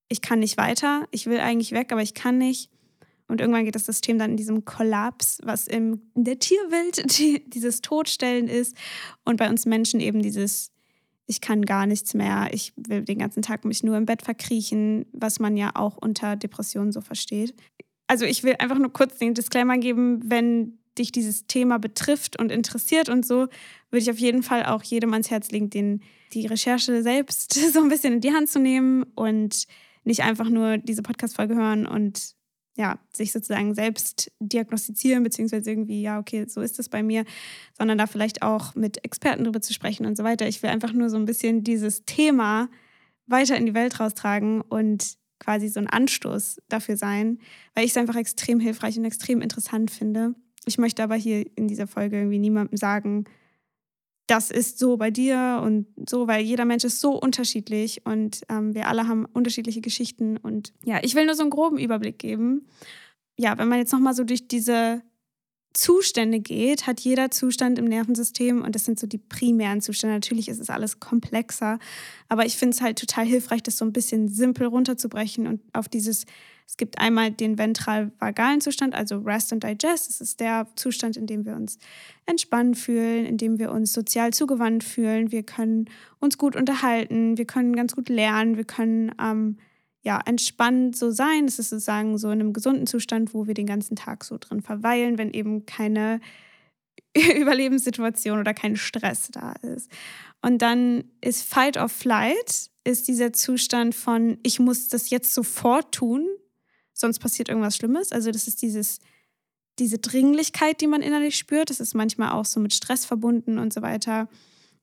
ich 0.09 0.23
kann 0.23 0.39
nicht 0.39 0.57
weiter, 0.57 1.09
ich 1.11 1.27
will 1.27 1.41
eigentlich 1.41 1.73
weg, 1.73 1.91
aber 1.91 2.03
ich 2.03 2.15
kann 2.15 2.39
nicht. 2.39 2.71
Und 3.33 3.41
irgendwann 3.41 3.65
geht 3.65 3.75
das 3.75 3.87
System 3.87 4.19
dann 4.19 4.33
in 4.33 4.37
diesem 4.37 4.65
Kollaps, 4.65 5.39
was 5.43 5.67
in 5.67 6.03
der 6.15 6.39
Tierwelt 6.39 7.03
die, 7.19 7.43
dieses 7.49 7.81
Todstellen 7.81 8.47
ist. 8.47 8.77
Und 9.25 9.39
bei 9.39 9.49
uns 9.49 9.67
Menschen 9.67 10.01
eben 10.01 10.23
dieses, 10.23 10.71
ich 11.27 11.41
kann 11.41 11.65
gar 11.65 11.87
nichts 11.87 12.15
mehr, 12.15 12.51
ich 12.53 12.75
will 12.77 13.03
den 13.03 13.19
ganzen 13.19 13.43
Tag 13.43 13.65
mich 13.65 13.83
nur 13.83 13.97
im 13.97 14.05
Bett 14.05 14.23
verkriechen, 14.23 15.07
was 15.13 15.41
man 15.41 15.57
ja 15.57 15.71
auch 15.75 15.97
unter 15.97 16.37
Depressionen 16.37 16.93
so 16.93 17.01
versteht. 17.01 17.55
Also 18.07 18.27
ich 18.27 18.45
will 18.45 18.57
einfach 18.59 18.79
nur 18.79 18.93
kurz 18.93 19.17
den 19.17 19.33
Disclaimer 19.33 19.79
geben, 19.79 20.21
wenn 20.25 20.79
dich 20.99 21.11
dieses 21.11 21.47
Thema 21.47 21.79
betrifft 21.79 22.39
und 22.39 22.53
interessiert 22.53 23.09
und 23.09 23.25
so, 23.25 23.49
würde 23.91 24.03
ich 24.03 24.11
auf 24.11 24.19
jeden 24.19 24.43
Fall 24.43 24.67
auch 24.67 24.83
jedem 24.83 25.13
ans 25.13 25.31
Herz 25.31 25.51
legen, 25.51 25.71
den, 25.71 26.03
die 26.35 26.47
Recherche 26.47 27.03
selbst 27.03 27.55
so 27.73 27.81
ein 27.81 27.89
bisschen 27.89 28.15
in 28.15 28.21
die 28.21 28.33
Hand 28.33 28.51
zu 28.51 28.59
nehmen 28.59 29.05
und 29.15 29.67
nicht 30.05 30.23
einfach 30.23 30.49
nur 30.49 30.79
diese 30.79 31.03
Podcast-Folge 31.03 31.55
hören 31.55 31.87
und 31.87 32.35
ja, 32.77 32.99
sich 33.13 33.33
sozusagen 33.33 33.75
selbst 33.75 34.33
diagnostizieren, 34.41 35.23
beziehungsweise 35.23 35.71
irgendwie, 35.71 36.03
ja, 36.03 36.19
okay, 36.19 36.47
so 36.49 36.61
ist 36.61 36.79
es 36.79 36.89
bei 36.89 37.03
mir, 37.03 37.25
sondern 37.77 37.99
da 37.99 38.07
vielleicht 38.07 38.43
auch 38.43 38.75
mit 38.75 39.05
Experten 39.05 39.45
drüber 39.45 39.61
zu 39.61 39.75
sprechen 39.75 40.07
und 40.07 40.17
so 40.17 40.25
weiter. 40.25 40.49
Ich 40.49 40.63
will 40.63 40.71
einfach 40.71 40.93
nur 40.93 41.11
so 41.11 41.17
ein 41.17 41.27
bisschen 41.27 41.65
dieses 41.65 42.05
Thema 42.05 42.71
weiter 43.27 43.57
in 43.57 43.67
die 43.67 43.75
Welt 43.75 44.01
raustragen 44.01 44.63
und 44.63 45.17
quasi 45.39 45.69
so 45.69 45.81
ein 45.81 45.89
Anstoß 45.89 46.63
dafür 46.69 46.97
sein, 46.97 47.39
weil 47.75 47.85
ich 47.85 47.91
es 47.91 47.97
einfach 47.97 48.17
extrem 48.17 48.61
hilfreich 48.61 48.97
und 48.97 49.05
extrem 49.05 49.43
interessant 49.43 49.91
finde. 49.91 50.35
Ich 50.65 50.79
möchte 50.79 51.03
aber 51.03 51.17
hier 51.17 51.45
in 51.57 51.69
dieser 51.69 51.87
Folge 51.87 52.19
irgendwie 52.19 52.39
niemandem 52.39 52.77
sagen, 52.77 53.25
das 54.33 54.51
ist 54.51 54.79
so 54.79 54.97
bei 54.97 55.11
dir 55.11 55.61
und 55.63 55.87
so, 56.09 56.27
weil 56.27 56.43
jeder 56.43 56.65
Mensch 56.65 56.85
ist 56.85 57.01
so 57.01 57.21
unterschiedlich 57.21 58.01
und 58.07 58.41
ähm, 58.49 58.75
wir 58.75 58.89
alle 58.89 59.07
haben 59.07 59.27
unterschiedliche 59.27 59.83
Geschichten. 59.83 60.39
Und 60.39 60.73
ja, 60.87 61.01
ich 61.03 61.15
will 61.15 61.27
nur 61.27 61.35
so 61.35 61.43
einen 61.43 61.51
groben 61.51 61.77
Überblick 61.77 62.19
geben. 62.19 62.67
Ja, 63.39 63.59
wenn 63.59 63.69
man 63.69 63.79
jetzt 63.79 63.93
nochmal 63.93 64.15
so 64.15 64.25
durch 64.25 64.49
diese 64.49 65.03
Zustände 65.75 66.41
geht, 66.41 66.87
hat 66.87 67.01
jeder 67.01 67.31
Zustand 67.31 67.79
im 67.79 67.85
Nervensystem 67.85 68.63
und 68.63 68.75
das 68.75 68.87
sind 68.87 68.99
so 68.99 69.07
die 69.07 69.19
primären 69.19 69.83
Zustände. 69.83 70.15
Natürlich 70.15 70.49
ist 70.49 70.61
es 70.61 70.71
alles 70.71 70.99
komplexer, 70.99 71.79
aber 72.31 72.47
ich 72.47 72.57
finde 72.57 72.75
es 72.75 72.81
halt 72.81 72.99
total 72.99 73.27
hilfreich, 73.27 73.63
das 73.63 73.77
so 73.77 73.85
ein 73.85 73.93
bisschen 73.93 74.29
simpel 74.29 74.67
runterzubrechen 74.67 75.47
und 75.47 75.61
auf 75.75 75.91
dieses 75.91 76.25
es 76.73 76.79
gibt 76.79 76.99
einmal 76.99 77.31
den 77.31 77.59
ventral-vagalen 77.59 78.63
Zustand, 78.63 78.95
also 78.95 79.19
Rest 79.19 79.53
and 79.53 79.63
Digest. 79.63 80.09
Das 80.09 80.23
ist 80.23 80.41
der 80.41 80.67
Zustand, 80.75 81.19
in 81.19 81.27
dem 81.27 81.45
wir 81.45 81.55
uns 81.55 81.79
entspannen 82.25 82.75
fühlen, 82.75 83.27
in 83.27 83.37
dem 83.37 83.59
wir 83.59 83.73
uns 83.73 83.93
sozial 83.93 84.33
zugewandt 84.33 84.83
fühlen. 84.83 85.33
Wir 85.33 85.43
können 85.43 85.91
uns 86.19 86.39
gut 86.39 86.57
unterhalten, 86.57 87.37
wir 87.37 87.45
können 87.45 87.77
ganz 87.77 87.95
gut 87.95 88.09
lernen, 88.09 88.57
wir 88.57 88.65
können 88.65 89.13
ähm, 89.23 89.59
ja, 90.01 90.19
entspannt 90.25 90.97
so 90.97 91.11
sein. 91.11 91.45
Es 91.45 91.59
ist 91.59 91.69
sozusagen 91.69 92.17
so 92.17 92.29
in 92.31 92.41
einem 92.41 92.55
gesunden 92.55 92.87
Zustand, 92.87 93.35
wo 93.35 93.47
wir 93.47 93.53
den 93.53 93.67
ganzen 93.67 93.95
Tag 93.95 94.25
so 94.25 94.39
drin 94.41 94.63
verweilen, 94.63 95.19
wenn 95.19 95.31
eben 95.35 95.67
keine 95.67 96.21
Überlebenssituation 97.15 98.39
oder 98.39 98.55
kein 98.55 98.77
Stress 98.77 99.29
da 99.31 99.53
ist. 99.61 99.93
Und 100.41 100.63
dann 100.63 101.05
ist 101.21 101.43
Fight 101.43 101.77
or 101.77 101.91
Flight, 101.91 102.71
ist 102.85 103.09
dieser 103.09 103.35
Zustand 103.35 103.95
von, 103.95 104.39
ich 104.43 104.59
muss 104.59 104.89
das 104.89 105.11
jetzt 105.11 105.35
sofort 105.35 105.93
tun, 105.93 106.27
sonst 107.03 107.19
passiert 107.19 107.51
irgendwas 107.51 107.77
Schlimmes. 107.77 108.11
Also 108.13 108.31
das 108.31 108.49
ist 108.49 108.63
dieses, 108.63 108.99
diese 109.79 109.99
Dringlichkeit, 109.99 110.81
die 110.81 110.87
man 110.87 111.03
innerlich 111.03 111.37
spürt. 111.37 111.69
Das 111.69 111.81
ist 111.81 111.95
manchmal 111.95 112.33
auch 112.33 112.47
so 112.47 112.59
mit 112.61 112.73
Stress 112.75 113.05
verbunden 113.05 113.59
und 113.59 113.73
so 113.73 113.83
weiter. 113.83 114.29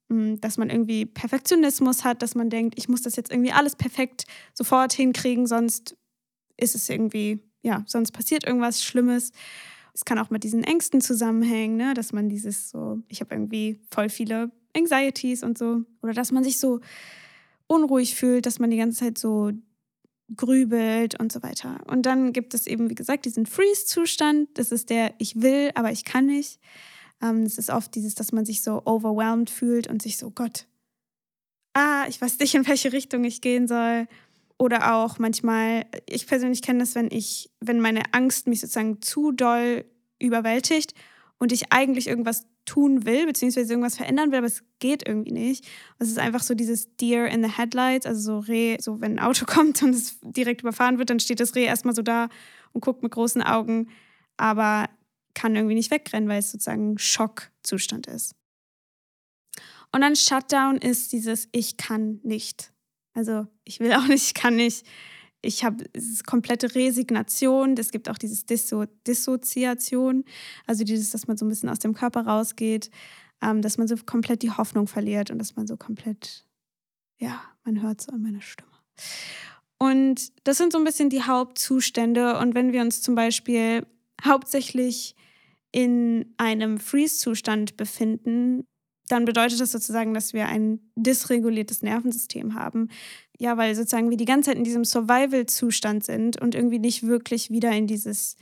Mm, 0.10 0.36
dass 0.42 0.58
man 0.58 0.70
irgendwie 0.70 1.06
Perfektionismus 1.06 2.04
hat, 2.04 2.22
dass 2.22 2.36
man 2.36 2.50
denkt, 2.50 2.76
ich 2.78 2.90
muss 2.90 3.02
das 3.02 3.16
jetzt 3.16 3.32
irgendwie 3.32 3.52
alles 3.52 3.76
perfekt 3.76 4.26
sofort 4.54 4.94
hinkriegen, 4.94 5.48
sonst 5.48 5.96
ist 6.58 6.76
es 6.76 6.90
irgendwie, 6.90 7.40
ja, 7.62 7.84
sonst 7.88 8.12
passiert 8.12 8.46
irgendwas 8.46 8.84
Schlimmes. 8.84 9.32
Es 9.94 10.06
kann 10.06 10.20
auch 10.20 10.30
mit 10.30 10.44
diesen 10.44 10.64
Ängsten 10.64 11.02
zusammenhängen, 11.02 11.78
ne? 11.78 11.94
dass 11.94 12.12
man 12.12 12.30
dieses 12.30 12.70
so, 12.70 13.00
ich 13.08 13.22
habe 13.22 13.36
irgendwie 13.36 13.80
voll 13.92 14.10
viele 14.10 14.52
Anxieties 14.76 15.44
und 15.44 15.58
so. 15.58 15.84
Oder 16.02 16.14
dass 16.14 16.32
man 16.32 16.44
sich 16.44 16.60
so 16.60 16.80
unruhig 17.68 18.16
fühlt, 18.16 18.46
dass 18.46 18.60
man 18.60 18.72
die 18.72 18.78
ganze 18.78 19.00
Zeit 19.00 19.18
so 19.18 19.52
grübelt 20.36 21.20
und 21.20 21.32
so 21.32 21.44
weiter. 21.44 21.80
Und 21.88 22.06
dann 22.06 22.34
gibt 22.34 22.54
es 22.54 22.68
eben, 22.68 22.90
wie 22.90 22.96
gesagt, 22.96 23.26
diesen 23.26 23.46
Freeze-Zustand. 23.46 24.50
Das 24.56 24.72
ist 24.72 24.90
der, 24.90 25.14
ich 25.18 25.42
will, 25.42 25.72
aber 25.76 25.92
ich 25.92 26.06
kann 26.06 26.26
nicht. 26.26 26.60
Ähm, 27.22 27.44
es 27.44 27.58
ist 27.58 27.70
oft 27.70 27.94
dieses, 27.96 28.16
dass 28.16 28.32
man 28.32 28.46
sich 28.46 28.62
so 28.62 28.82
overwhelmed 28.86 29.50
fühlt 29.50 29.88
und 29.88 30.02
sich 30.02 30.18
so, 30.18 30.32
Gott, 30.32 30.68
ah, 31.74 32.06
ich 32.08 32.22
weiß 32.22 32.40
nicht, 32.40 32.56
in 32.56 32.68
welche 32.68 32.94
Richtung 32.94 33.24
ich 33.24 33.42
gehen 33.42 33.68
soll. 33.68 34.08
Oder 34.58 34.94
auch 34.96 35.20
manchmal, 35.20 35.86
ich 36.06 36.28
persönlich 36.28 36.62
kenne 36.62 36.80
das, 36.80 36.96
wenn 36.96 37.10
ich, 37.12 37.50
wenn 37.62 37.80
meine 37.80 38.14
Angst 38.14 38.48
mich 38.48 38.60
sozusagen 38.60 39.02
zu 39.02 39.32
doll 39.32 39.86
überwältigt 40.20 40.94
und 41.38 41.54
ich 41.54 41.72
eigentlich 41.72 42.08
irgendwas 42.08 42.46
tun 42.70 43.06
will, 43.06 43.26
beziehungsweise 43.26 43.74
irgendwas 43.74 43.98
verändern 43.98 44.32
will, 44.32 44.38
aber 44.38 44.48
es 44.48 44.64
geht 44.78 45.08
irgendwie 45.08 45.32
nicht. 45.32 45.68
Es 45.98 46.08
ist 46.08 46.20
einfach 46.20 46.44
so 46.44 46.54
dieses 46.54 46.96
Deer 46.98 47.28
in 47.28 47.44
the 47.44 47.50
Headlights, 47.50 48.06
also 48.06 48.22
so 48.22 48.40
Reh, 48.40 48.78
so 48.80 49.02
wenn 49.02 49.14
ein 49.14 49.20
Auto 49.20 49.46
kommt 49.48 49.82
und 49.82 49.96
es 49.96 50.20
direkt 50.22 50.62
überfahren 50.62 51.00
wird, 51.00 51.10
dann 51.10 51.20
steht 51.20 51.40
das 51.40 51.56
Reh 51.56 51.66
erstmal 51.66 51.96
so 51.96 52.04
da 52.04 52.30
und 52.74 52.82
guckt 52.82 53.02
mit 53.02 53.12
großen 53.12 53.42
Augen. 53.42 53.90
Aber 54.38 54.88
kann 55.34 55.56
irgendwie 55.56 55.76
nicht 55.76 55.90
wegrennen, 55.90 56.30
weil 56.30 56.40
es 56.40 56.52
sozusagen 56.52 56.98
Schockzustand 57.00 58.06
ist. 58.08 58.36
Und 59.92 60.02
dann 60.02 60.16
Shutdown 60.16 60.78
ist 60.78 61.12
dieses 61.12 61.50
Ich 61.52 61.78
kann 61.78 62.20
nicht. 62.24 62.72
Also 63.14 63.48
ich 63.64 63.80
will 63.80 63.94
auch 63.94 64.06
nicht, 64.06 64.26
ich 64.26 64.34
kann 64.36 64.56
nicht. 64.56 64.86
Ich 65.42 65.64
habe 65.64 65.86
komplette 66.26 66.76
Resignation. 66.76 67.76
Es 67.78 67.92
gibt 67.92 68.10
auch 68.10 68.18
dieses 68.18 68.46
Disso 68.46 68.86
Dissoziation, 69.08 70.26
also 70.66 70.84
dieses, 70.84 71.12
dass 71.12 71.28
man 71.28 71.38
so 71.38 71.46
ein 71.46 71.50
bisschen 71.50 71.70
aus 71.70 71.80
dem 71.80 71.94
Körper 71.94 72.26
rausgeht, 72.26 72.90
ähm, 73.42 73.62
dass 73.62 73.78
man 73.78 73.88
so 73.88 73.96
komplett 74.06 74.42
die 74.44 74.52
Hoffnung 74.52 74.88
verliert 74.88 75.32
und 75.32 75.40
dass 75.40 75.56
man 75.56 75.66
so 75.66 75.78
komplett, 75.78 76.46
ja, 77.20 77.42
man 77.64 77.82
hört 77.82 78.02
so 78.02 78.12
an 78.12 78.22
meiner 78.22 78.42
Stimme. 78.42 78.70
Und 79.78 80.34
das 80.46 80.58
sind 80.58 80.74
so 80.74 80.78
ein 80.78 80.84
bisschen 80.84 81.10
die 81.10 81.24
Hauptzustände. 81.24 82.38
Und 82.38 82.54
wenn 82.54 82.74
wir 82.74 82.82
uns 82.82 83.02
zum 83.02 83.16
Beispiel 83.16 83.86
hauptsächlich 84.26 85.16
in 85.72 86.34
einem 86.38 86.80
Freeze-Zustand 86.80 87.78
befinden, 87.78 88.66
dann 89.10 89.26
bedeutet 89.26 89.60
das 89.60 89.72
sozusagen, 89.72 90.14
dass 90.14 90.34
wir 90.34 90.48
ein 90.48 90.80
dysreguliertes 90.96 91.82
Nervensystem 91.82 92.54
haben. 92.54 92.90
Ja, 93.38 93.58
weil 93.58 93.76
sozusagen 93.76 94.10
wir 94.10 94.18
die 94.18 94.26
ganze 94.26 94.52
Zeit 94.52 94.58
in 94.58 94.64
diesem 94.64 94.86
Survival-Zustand 94.86 96.06
sind 96.06 96.40
und 96.42 96.56
irgendwie 96.56 96.80
nicht 96.80 97.06
wirklich 97.06 97.50
wieder 97.50 97.72
in 97.72 97.88
dieses 97.88 98.38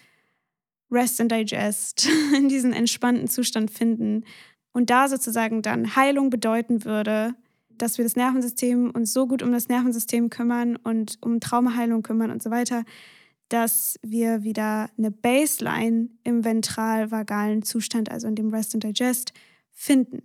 Rest 0.92 1.22
and 1.22 1.32
Digest, 1.32 2.08
in 2.36 2.50
diesen 2.50 2.74
entspannten 2.74 3.28
Zustand 3.28 3.72
finden. 3.72 4.26
Und 4.74 4.90
da 4.90 5.08
sozusagen 5.08 5.62
dann 5.62 5.96
Heilung 5.96 6.30
bedeuten 6.30 6.84
würde, 6.86 7.34
dass 7.70 7.98
wir 7.98 8.06
das 8.06 8.16
Nervensystem 8.16 8.92
uns 8.92 9.14
so 9.14 9.26
gut 9.26 9.42
um 9.42 9.52
das 9.52 9.70
Nervensystem 9.70 10.30
kümmern 10.30 10.76
und 10.76 11.18
um 11.22 11.40
Traumaheilung 11.40 12.04
kümmern 12.04 12.32
und 12.32 12.44
so 12.44 12.52
weiter, 12.52 12.84
dass 13.50 13.98
wir 14.04 14.44
wieder 14.44 14.90
eine 14.98 15.12
Baseline 15.12 16.10
im 16.24 16.44
ventral-vagalen 16.44 17.64
Zustand, 17.64 18.12
also 18.12 18.28
in 18.28 18.36
dem 18.36 18.50
Rest 18.54 18.74
and 18.74 18.84
Digest, 18.84 19.32
finden. 19.72 20.24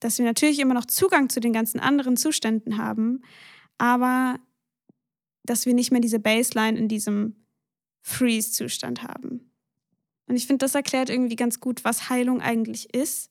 Dass 0.00 0.18
wir 0.18 0.24
natürlich 0.24 0.60
immer 0.60 0.74
noch 0.74 0.86
Zugang 0.86 1.28
zu 1.28 1.40
den 1.40 1.52
ganzen 1.52 1.80
anderen 1.80 2.16
Zuständen 2.16 2.78
haben, 2.78 3.22
aber 3.78 4.38
dass 5.44 5.66
wir 5.66 5.74
nicht 5.74 5.90
mehr 5.90 6.00
diese 6.00 6.20
Baseline 6.20 6.78
in 6.78 6.88
diesem 6.88 7.36
Freeze-Zustand 8.02 9.02
haben. 9.02 9.50
Und 10.26 10.36
ich 10.36 10.46
finde, 10.46 10.64
das 10.64 10.74
erklärt 10.74 11.10
irgendwie 11.10 11.36
ganz 11.36 11.58
gut, 11.58 11.84
was 11.84 12.10
Heilung 12.10 12.40
eigentlich 12.40 12.94
ist, 12.94 13.30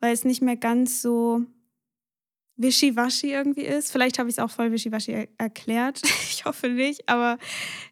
weil 0.00 0.12
es 0.12 0.24
nicht 0.24 0.42
mehr 0.42 0.56
ganz 0.56 1.00
so 1.00 1.44
wischiwaschi 2.56 3.32
irgendwie 3.32 3.62
ist. 3.62 3.90
Vielleicht 3.90 4.18
habe 4.18 4.28
ich 4.28 4.36
es 4.36 4.38
auch 4.38 4.50
voll 4.50 4.70
wischiwaschi 4.70 5.28
erklärt. 5.38 6.02
Ich 6.34 6.46
hoffe 6.46 6.68
nicht, 6.68 7.08
aber 7.08 7.38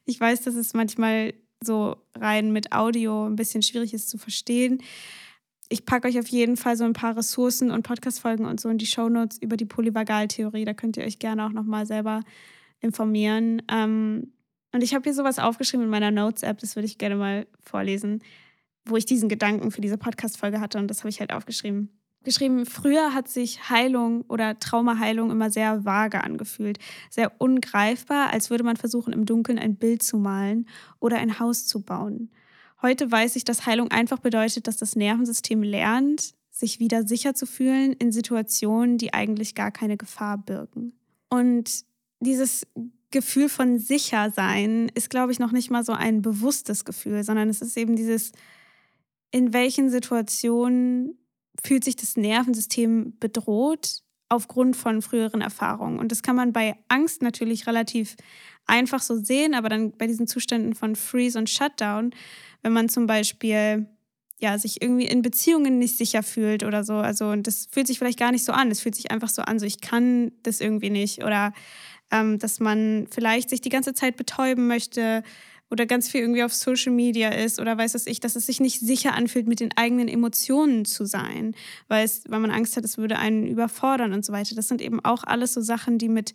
ich 0.05 0.21
weiß, 0.21 0.43
dass 0.43 0.57
es 0.57 0.75
manchmal 0.75 1.33
so 1.65 1.97
rein 2.15 2.53
mit 2.53 2.73
Audio 2.73 3.27
ein 3.27 3.37
bisschen 3.37 3.63
schwierig 3.63 3.95
ist 3.95 4.11
zu 4.11 4.19
verstehen. 4.19 4.83
Ich 5.73 5.87
packe 5.87 6.07
euch 6.07 6.19
auf 6.19 6.29
jeden 6.29 6.59
Fall 6.59 6.77
so 6.77 6.85
ein 6.85 6.93
paar 6.93 7.17
Ressourcen 7.17 7.71
und 7.71 7.83
Podcast-Folgen 7.83 8.45
und 8.45 8.61
so 8.61 8.69
in 8.69 8.77
die 8.77 8.85
Shownotes 8.85 9.39
über 9.39 9.57
die 9.57 9.65
Polyvagaltheorie. 9.65 10.67
Da 10.67 10.75
könnt 10.75 10.99
ihr 10.99 11.05
euch 11.05 11.19
gerne 11.19 11.47
auch 11.47 11.53
nochmal 11.53 11.87
selber 11.87 12.21
informieren. 12.81 13.63
Ähm, 13.69 14.35
und 14.73 14.83
ich 14.83 14.93
habe 14.93 15.05
hier 15.05 15.15
sowas 15.15 15.39
aufgeschrieben 15.39 15.85
in 15.85 15.91
meiner 15.91 16.11
Notes-App, 16.11 16.59
das 16.59 16.77
würde 16.77 16.85
ich 16.85 16.99
gerne 16.99 17.17
mal 17.17 17.47
vorlesen, 17.63 18.23
wo 18.85 18.99
ich 18.99 19.07
diesen 19.07 19.31
Gedanken 19.31 19.71
für 19.71 19.81
diese 19.81 19.97
Podcast-Folge 19.97 20.61
hatte 20.61 20.77
und 20.77 20.89
das 20.89 20.99
habe 20.99 21.09
ich 21.09 21.21
halt 21.21 21.33
aufgeschrieben 21.33 21.89
geschrieben, 22.25 22.67
früher 22.67 23.15
hat 23.15 23.27
sich 23.29 23.69
Heilung 23.69 24.23
oder 24.29 24.59
Traumaheilung 24.59 25.31
immer 25.31 25.51
sehr 25.51 25.85
vage 25.85 26.23
angefühlt, 26.23 26.79
sehr 27.11 27.33
ungreifbar, 27.41 28.31
als 28.33 28.49
würde 28.49 28.63
man 28.63 28.77
versuchen, 28.77 29.13
im 29.13 29.25
Dunkeln 29.25 29.59
ein 29.59 29.75
Bild 29.75 30.03
zu 30.03 30.19
malen 30.19 30.69
oder 31.01 31.19
ein 31.19 31.41
Haus 31.41 31.67
zu 31.67 31.83
bauen. 31.83 32.31
Heute 32.83 33.11
weiß 33.11 33.37
ich, 33.37 33.45
dass 33.45 33.65
Heilung 33.65 33.91
einfach 33.93 34.19
bedeutet, 34.19 34.67
dass 34.67 34.77
das 34.77 34.97
Nervensystem 34.97 35.63
lernt, 35.63 36.35
sich 36.51 36.81
wieder 36.81 37.07
sicher 37.07 37.35
zu 37.35 37.47
fühlen 37.47 37.93
in 37.93 38.11
Situationen, 38.11 38.99
die 38.99 39.15
eigentlich 39.15 39.55
gar 39.55 39.71
keine 39.71 39.97
Gefahr 39.97 40.37
birgen. 40.37 40.93
Und 41.31 41.85
dieses 42.21 42.67
Gefühl 43.11 43.49
von 43.49 43.79
Sichersein 43.79 44.91
ist, 44.95 45.11
glaube 45.11 45.31
ich, 45.33 45.39
noch 45.39 45.53
nicht 45.53 45.71
mal 45.71 45.85
so 45.85 45.93
ein 45.93 46.23
bewusstes 46.23 46.85
Gefühl, 46.85 47.23
sondern 47.23 47.49
es 47.49 47.63
ist 47.63 47.77
eben 47.77 47.95
dieses, 47.95 48.33
in 49.31 49.53
welchen 49.53 49.89
Situationen 49.89 51.19
fühlt 51.63 51.85
sich 51.85 51.97
das 51.97 52.17
Nervensystem 52.17 53.17
bedroht 53.21 54.03
aufgrund 54.33 54.77
von 54.77 55.03
früheren 55.03 55.43
Erfahrungen. 55.43 55.99
Und 55.99 56.11
das 56.11 56.23
kann 56.23 56.37
man 56.37 56.53
bei 56.53 56.75
Angst 56.89 57.23
natürlich 57.23 57.67
relativ 57.67 58.17
einfach 58.67 59.03
so 59.03 59.17
sehen, 59.17 59.55
aber 59.55 59.69
dann 59.69 59.93
bei 59.93 60.07
diesen 60.07 60.27
Zuständen 60.27 60.75
von 60.75 60.97
Freeze 60.97 61.39
und 61.39 61.51
Shutdown, 61.51 62.15
wenn 62.63 62.73
man 62.73 62.89
zum 62.89 63.07
Beispiel 63.07 63.87
ja, 64.41 64.59
sich 64.59 64.83
irgendwie 64.83 65.07
in 65.07 65.23
Beziehungen 65.23 65.79
nicht 65.79 65.97
sicher 65.97 66.23
fühlt 66.23 66.65
oder 66.65 66.83
so. 66.83 66.95
Also, 66.95 67.29
und 67.29 67.47
das 67.47 67.69
fühlt 67.71 67.87
sich 67.87 67.99
vielleicht 67.99 68.19
gar 68.19 68.33
nicht 68.33 68.45
so 68.45 68.53
an. 68.53 68.71
Es 68.71 68.81
fühlt 68.81 68.97
sich 68.97 69.11
einfach 69.11 69.29
so 69.29 69.43
an, 69.43 69.59
so 69.59 69.67
ich 69.67 69.81
kann 69.81 70.33
das 70.43 70.61
irgendwie 70.61 70.91
nicht. 70.91 71.23
Oder 71.23 71.53
ähm, 72.11 72.39
dass 72.39 72.59
man 72.59 73.07
vielleicht 73.11 73.51
sich 73.51 73.61
die 73.61 73.69
ganze 73.69 73.95
Zeit 73.95 74.17
betäuben 74.17 74.67
möchte, 74.67 75.23
oder 75.73 75.87
ganz 75.87 76.11
viel 76.11 76.21
irgendwie 76.21 76.43
auf 76.43 76.53
Social 76.53 76.93
Media 76.93 77.31
ist 77.31 77.59
oder 77.59 77.79
weiß 77.79 77.95
es 77.95 78.07
ich, 78.07 78.21
dass 78.21 78.37
es 78.37 78.45
sich 78.45 78.61
nicht 78.61 78.79
sicher 78.81 79.15
anfühlt, 79.15 79.49
mit 79.49 79.59
den 79.59 79.75
eigenen 79.75 80.07
Emotionen 80.07 80.85
zu 80.85 81.07
sein, 81.07 81.55
weil, 81.89 82.05
es, 82.05 82.25
weil 82.29 82.41
man 82.41 82.51
Angst 82.51 82.77
hat, 82.77 82.85
es 82.85 82.99
würde 82.99 83.19
einen 83.19 83.47
überfordern 83.47 84.13
und 84.13 84.23
so 84.23 84.35
weiter. 84.35 84.55
Das 84.55 84.69
sind 84.69 84.83
eben 84.83 85.03
auch 85.03 85.25
alles 85.25 85.55
so 85.55 85.63
Sachen, 85.63 85.97
die 85.97 86.11
mit 86.11 86.35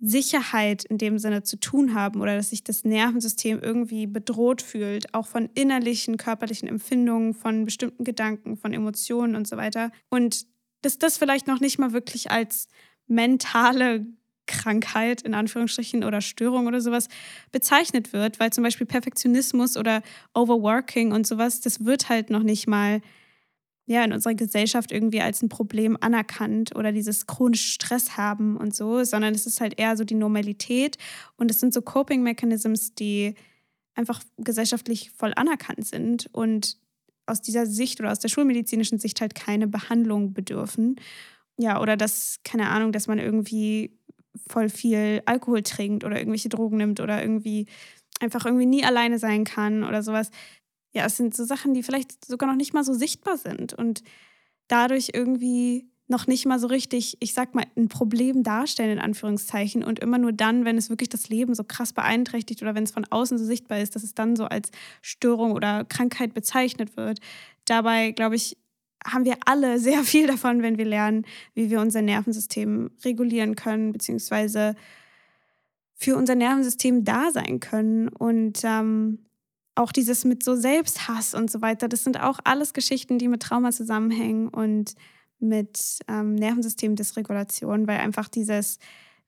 Sicherheit 0.00 0.84
in 0.84 0.98
dem 0.98 1.20
Sinne 1.20 1.44
zu 1.44 1.56
tun 1.56 1.94
haben 1.94 2.20
oder 2.20 2.36
dass 2.36 2.50
sich 2.50 2.64
das 2.64 2.84
Nervensystem 2.84 3.60
irgendwie 3.62 4.08
bedroht 4.08 4.60
fühlt, 4.60 5.14
auch 5.14 5.28
von 5.28 5.48
innerlichen, 5.54 6.16
körperlichen 6.16 6.68
Empfindungen, 6.68 7.32
von 7.32 7.64
bestimmten 7.64 8.02
Gedanken, 8.02 8.56
von 8.56 8.72
Emotionen 8.72 9.36
und 9.36 9.46
so 9.46 9.56
weiter. 9.56 9.92
Und 10.10 10.46
dass 10.82 10.98
das 10.98 11.16
vielleicht 11.16 11.46
noch 11.46 11.60
nicht 11.60 11.78
mal 11.78 11.92
wirklich 11.92 12.32
als 12.32 12.66
mentale 13.06 14.04
Krankheit 14.46 15.22
in 15.22 15.34
Anführungsstrichen 15.34 16.04
oder 16.04 16.20
Störung 16.20 16.66
oder 16.66 16.80
sowas 16.80 17.08
bezeichnet 17.52 18.12
wird, 18.12 18.40
weil 18.40 18.52
zum 18.52 18.64
Beispiel 18.64 18.86
Perfektionismus 18.86 19.76
oder 19.76 20.02
Overworking 20.34 21.12
und 21.12 21.26
sowas, 21.26 21.60
das 21.60 21.84
wird 21.84 22.08
halt 22.08 22.30
noch 22.30 22.42
nicht 22.42 22.66
mal 22.66 23.00
ja, 23.86 24.02
in 24.02 24.12
unserer 24.12 24.34
Gesellschaft 24.34 24.92
irgendwie 24.92 25.20
als 25.20 25.42
ein 25.42 25.50
Problem 25.50 25.98
anerkannt 26.00 26.74
oder 26.74 26.90
dieses 26.90 27.26
chronische 27.26 27.68
Stress 27.68 28.16
haben 28.16 28.56
und 28.56 28.74
so, 28.74 29.04
sondern 29.04 29.34
es 29.34 29.46
ist 29.46 29.60
halt 29.60 29.78
eher 29.78 29.96
so 29.96 30.04
die 30.04 30.14
Normalität 30.14 30.96
und 31.36 31.50
es 31.50 31.60
sind 31.60 31.74
so 31.74 31.82
Coping 31.82 32.22
Mechanisms, 32.22 32.94
die 32.94 33.34
einfach 33.94 34.22
gesellschaftlich 34.38 35.10
voll 35.10 35.32
anerkannt 35.36 35.86
sind 35.86 36.28
und 36.32 36.78
aus 37.26 37.42
dieser 37.42 37.66
Sicht 37.66 38.00
oder 38.00 38.10
aus 38.10 38.18
der 38.18 38.28
schulmedizinischen 38.28 38.98
Sicht 38.98 39.20
halt 39.20 39.34
keine 39.34 39.66
Behandlung 39.66 40.32
bedürfen. 40.32 40.96
Ja, 41.58 41.80
oder 41.80 41.96
dass, 41.96 42.40
keine 42.42 42.68
Ahnung, 42.68 42.90
dass 42.90 43.06
man 43.06 43.18
irgendwie 43.18 43.96
voll 44.48 44.68
viel 44.68 45.22
Alkohol 45.26 45.62
trinkt 45.62 46.04
oder 46.04 46.18
irgendwelche 46.18 46.48
Drogen 46.48 46.76
nimmt 46.76 47.00
oder 47.00 47.20
irgendwie 47.22 47.66
einfach 48.20 48.44
irgendwie 48.46 48.66
nie 48.66 48.84
alleine 48.84 49.18
sein 49.18 49.44
kann 49.44 49.84
oder 49.84 50.02
sowas. 50.02 50.30
Ja, 50.92 51.06
es 51.06 51.16
sind 51.16 51.34
so 51.34 51.44
Sachen, 51.44 51.74
die 51.74 51.82
vielleicht 51.82 52.24
sogar 52.24 52.48
noch 52.48 52.56
nicht 52.56 52.74
mal 52.74 52.84
so 52.84 52.94
sichtbar 52.94 53.36
sind 53.36 53.74
und 53.74 54.02
dadurch 54.68 55.10
irgendwie 55.12 55.88
noch 56.06 56.26
nicht 56.26 56.44
mal 56.44 56.58
so 56.58 56.66
richtig, 56.66 57.16
ich 57.20 57.32
sag 57.32 57.54
mal, 57.54 57.64
ein 57.76 57.88
Problem 57.88 58.42
darstellen, 58.42 58.90
in 58.90 58.98
Anführungszeichen. 58.98 59.82
Und 59.82 60.00
immer 60.00 60.18
nur 60.18 60.32
dann, 60.32 60.64
wenn 60.64 60.76
es 60.76 60.90
wirklich 60.90 61.08
das 61.08 61.28
Leben 61.30 61.54
so 61.54 61.64
krass 61.64 61.92
beeinträchtigt 61.94 62.60
oder 62.62 62.74
wenn 62.74 62.84
es 62.84 62.90
von 62.90 63.06
außen 63.08 63.38
so 63.38 63.44
sichtbar 63.44 63.80
ist, 63.80 63.96
dass 63.96 64.02
es 64.02 64.14
dann 64.14 64.36
so 64.36 64.44
als 64.44 64.70
Störung 65.00 65.52
oder 65.52 65.84
Krankheit 65.84 66.34
bezeichnet 66.34 66.96
wird. 66.96 67.20
Dabei, 67.64 68.10
glaube 68.10 68.36
ich, 68.36 68.58
haben 69.06 69.24
wir 69.24 69.36
alle 69.44 69.78
sehr 69.80 70.04
viel 70.04 70.26
davon, 70.26 70.62
wenn 70.62 70.78
wir 70.78 70.84
lernen, 70.84 71.24
wie 71.54 71.70
wir 71.70 71.80
unser 71.80 72.02
Nervensystem 72.02 72.90
regulieren 73.04 73.56
können, 73.56 73.92
beziehungsweise 73.92 74.74
für 75.94 76.16
unser 76.16 76.34
Nervensystem 76.34 77.04
da 77.04 77.30
sein 77.30 77.60
können. 77.60 78.08
Und 78.08 78.60
ähm, 78.64 79.20
auch 79.74 79.92
dieses 79.92 80.24
mit 80.24 80.42
so 80.42 80.54
Selbsthass 80.54 81.34
und 81.34 81.50
so 81.50 81.62
weiter, 81.62 81.88
das 81.88 82.04
sind 82.04 82.20
auch 82.20 82.40
alles 82.44 82.74
Geschichten, 82.74 83.18
die 83.18 83.28
mit 83.28 83.42
Trauma 83.42 83.72
zusammenhängen 83.72 84.48
und 84.48 84.94
mit 85.38 85.98
ähm, 86.08 86.34
Nervensystemdysregulation, 86.34 87.86
weil 87.86 87.98
einfach 87.98 88.28
dieses, 88.28 88.78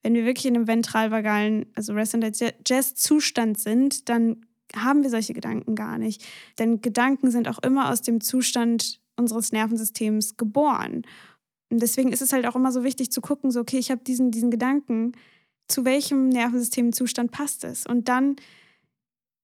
wenn 0.03 0.15
wir 0.15 0.25
wirklich 0.25 0.47
in 0.47 0.55
einem 0.55 0.69
ventralvagalen, 0.69 1.67
also 1.75 1.93
Rest 1.93 2.15
and 2.15 2.25
Digest 2.25 2.99
Zustand 2.99 3.59
sind, 3.59 4.09
dann 4.09 4.47
haben 4.75 5.03
wir 5.03 5.11
solche 5.11 5.35
Gedanken 5.35 5.75
gar 5.75 5.99
nicht. 5.99 6.25
Denn 6.59 6.81
Gedanken 6.81 7.31
sind 7.31 7.49
auch 7.49 7.59
immer 7.59 7.91
aus 7.91 8.03
dem 8.03 8.21
Zustand 8.21 9.01
unseres 9.17 9.53
Nervensystems 9.53 10.37
geboren. 10.37 11.03
Und 11.71 11.83
deswegen 11.83 12.13
ist 12.13 12.23
es 12.23 12.33
halt 12.33 12.47
auch 12.47 12.57
immer 12.57 12.73
so 12.73 12.85
wichtig 12.85 13.11
zu 13.11 13.21
gucken, 13.21 13.51
so, 13.51 13.61
okay, 13.61 13.79
ich 13.79 13.91
habe 13.91 14.03
diesen, 14.05 14.31
diesen 14.31 14.51
Gedanken, 14.51 15.13
zu 15.69 15.85
welchem 15.85 16.29
Nervensystemzustand 16.29 17.33
passt 17.33 17.65
es? 17.65 17.87
Und 17.87 18.09
dann 18.09 18.37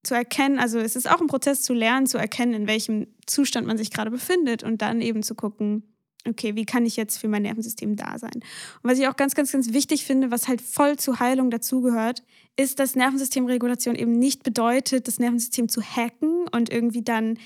zu 0.04 0.14
erkennen, 0.14 0.58
also 0.58 0.78
es 0.78 0.96
ist 0.96 1.08
auch 1.08 1.20
ein 1.20 1.26
Prozess 1.26 1.62
zu 1.62 1.74
lernen, 1.74 2.06
zu 2.06 2.18
erkennen, 2.18 2.54
in 2.54 2.66
welchem 2.66 3.06
Zustand 3.26 3.66
man 3.66 3.78
sich 3.78 3.90
gerade 3.90 4.10
befindet 4.10 4.62
und 4.62 4.82
dann 4.82 5.00
eben 5.00 5.22
zu 5.22 5.34
gucken, 5.34 5.84
okay, 6.28 6.54
wie 6.54 6.64
kann 6.64 6.86
ich 6.86 6.96
jetzt 6.96 7.18
für 7.18 7.28
mein 7.28 7.42
Nervensystem 7.42 7.96
da 7.96 8.18
sein? 8.18 8.34
Und 8.34 8.90
was 8.90 8.98
ich 8.98 9.08
auch 9.08 9.16
ganz, 9.16 9.34
ganz, 9.34 9.52
ganz 9.52 9.72
wichtig 9.72 10.04
finde, 10.04 10.30
was 10.30 10.48
halt 10.48 10.60
voll 10.60 10.96
zur 10.96 11.20
Heilung 11.20 11.50
dazugehört, 11.50 12.22
ist, 12.56 12.78
dass 12.78 12.94
Nervensystemregulation 12.94 13.94
eben 13.94 14.12
nicht 14.12 14.42
bedeutet, 14.42 15.08
das 15.08 15.18
Nervensystem 15.18 15.68
zu 15.68 15.82
hacken 15.82 16.46
und 16.48 16.70
irgendwie 16.70 17.02
dann 17.02 17.38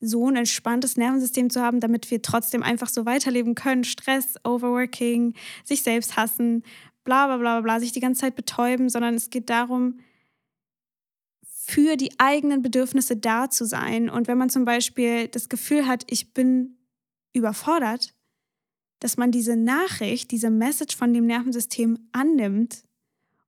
so 0.00 0.28
ein 0.28 0.36
entspanntes 0.36 0.96
Nervensystem 0.96 1.50
zu 1.50 1.60
haben, 1.60 1.80
damit 1.80 2.10
wir 2.10 2.22
trotzdem 2.22 2.62
einfach 2.62 2.88
so 2.88 3.04
weiterleben 3.04 3.54
können. 3.54 3.84
Stress, 3.84 4.34
Overworking, 4.44 5.34
sich 5.64 5.82
selbst 5.82 6.16
hassen, 6.16 6.62
bla 7.04 7.26
bla 7.26 7.36
bla 7.36 7.60
bla, 7.60 7.80
sich 7.80 7.92
die 7.92 8.00
ganze 8.00 8.22
Zeit 8.22 8.36
betäuben, 8.36 8.88
sondern 8.88 9.14
es 9.14 9.30
geht 9.30 9.50
darum, 9.50 10.00
für 11.42 11.96
die 11.96 12.18
eigenen 12.18 12.62
Bedürfnisse 12.62 13.16
da 13.16 13.48
zu 13.48 13.64
sein. 13.64 14.10
Und 14.10 14.26
wenn 14.26 14.38
man 14.38 14.50
zum 14.50 14.64
Beispiel 14.64 15.28
das 15.28 15.48
Gefühl 15.48 15.86
hat, 15.86 16.04
ich 16.10 16.32
bin 16.32 16.78
überfordert, 17.32 18.14
dass 18.98 19.16
man 19.16 19.30
diese 19.30 19.56
Nachricht, 19.56 20.30
diese 20.30 20.50
Message 20.50 20.96
von 20.96 21.14
dem 21.14 21.26
Nervensystem 21.26 22.08
annimmt 22.12 22.84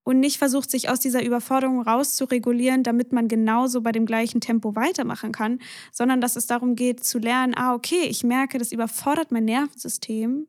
und 0.04 0.21
nicht 0.21 0.38
versucht, 0.38 0.71
sich 0.71 0.88
aus 0.88 1.00
dieser 1.00 1.25
Überforderung 1.25 1.82
rauszuregulieren, 1.82 2.82
damit 2.82 3.12
man 3.12 3.28
genauso 3.28 3.80
bei 3.82 3.92
dem 3.92 4.06
gleichen 4.06 4.40
Tempo 4.40 4.75
weitermachen 4.75 5.32
kann, 5.32 5.59
sondern 5.92 6.21
dass 6.21 6.37
es 6.37 6.47
darum 6.47 6.75
geht 6.75 7.04
zu 7.04 7.18
lernen, 7.18 7.54
ah, 7.56 7.75
okay, 7.75 8.04
ich 8.09 8.25
merke, 8.25 8.59
das 8.59 8.73
überfordert 8.73 9.30
mein 9.30 9.44
Nervensystem. 9.44 10.47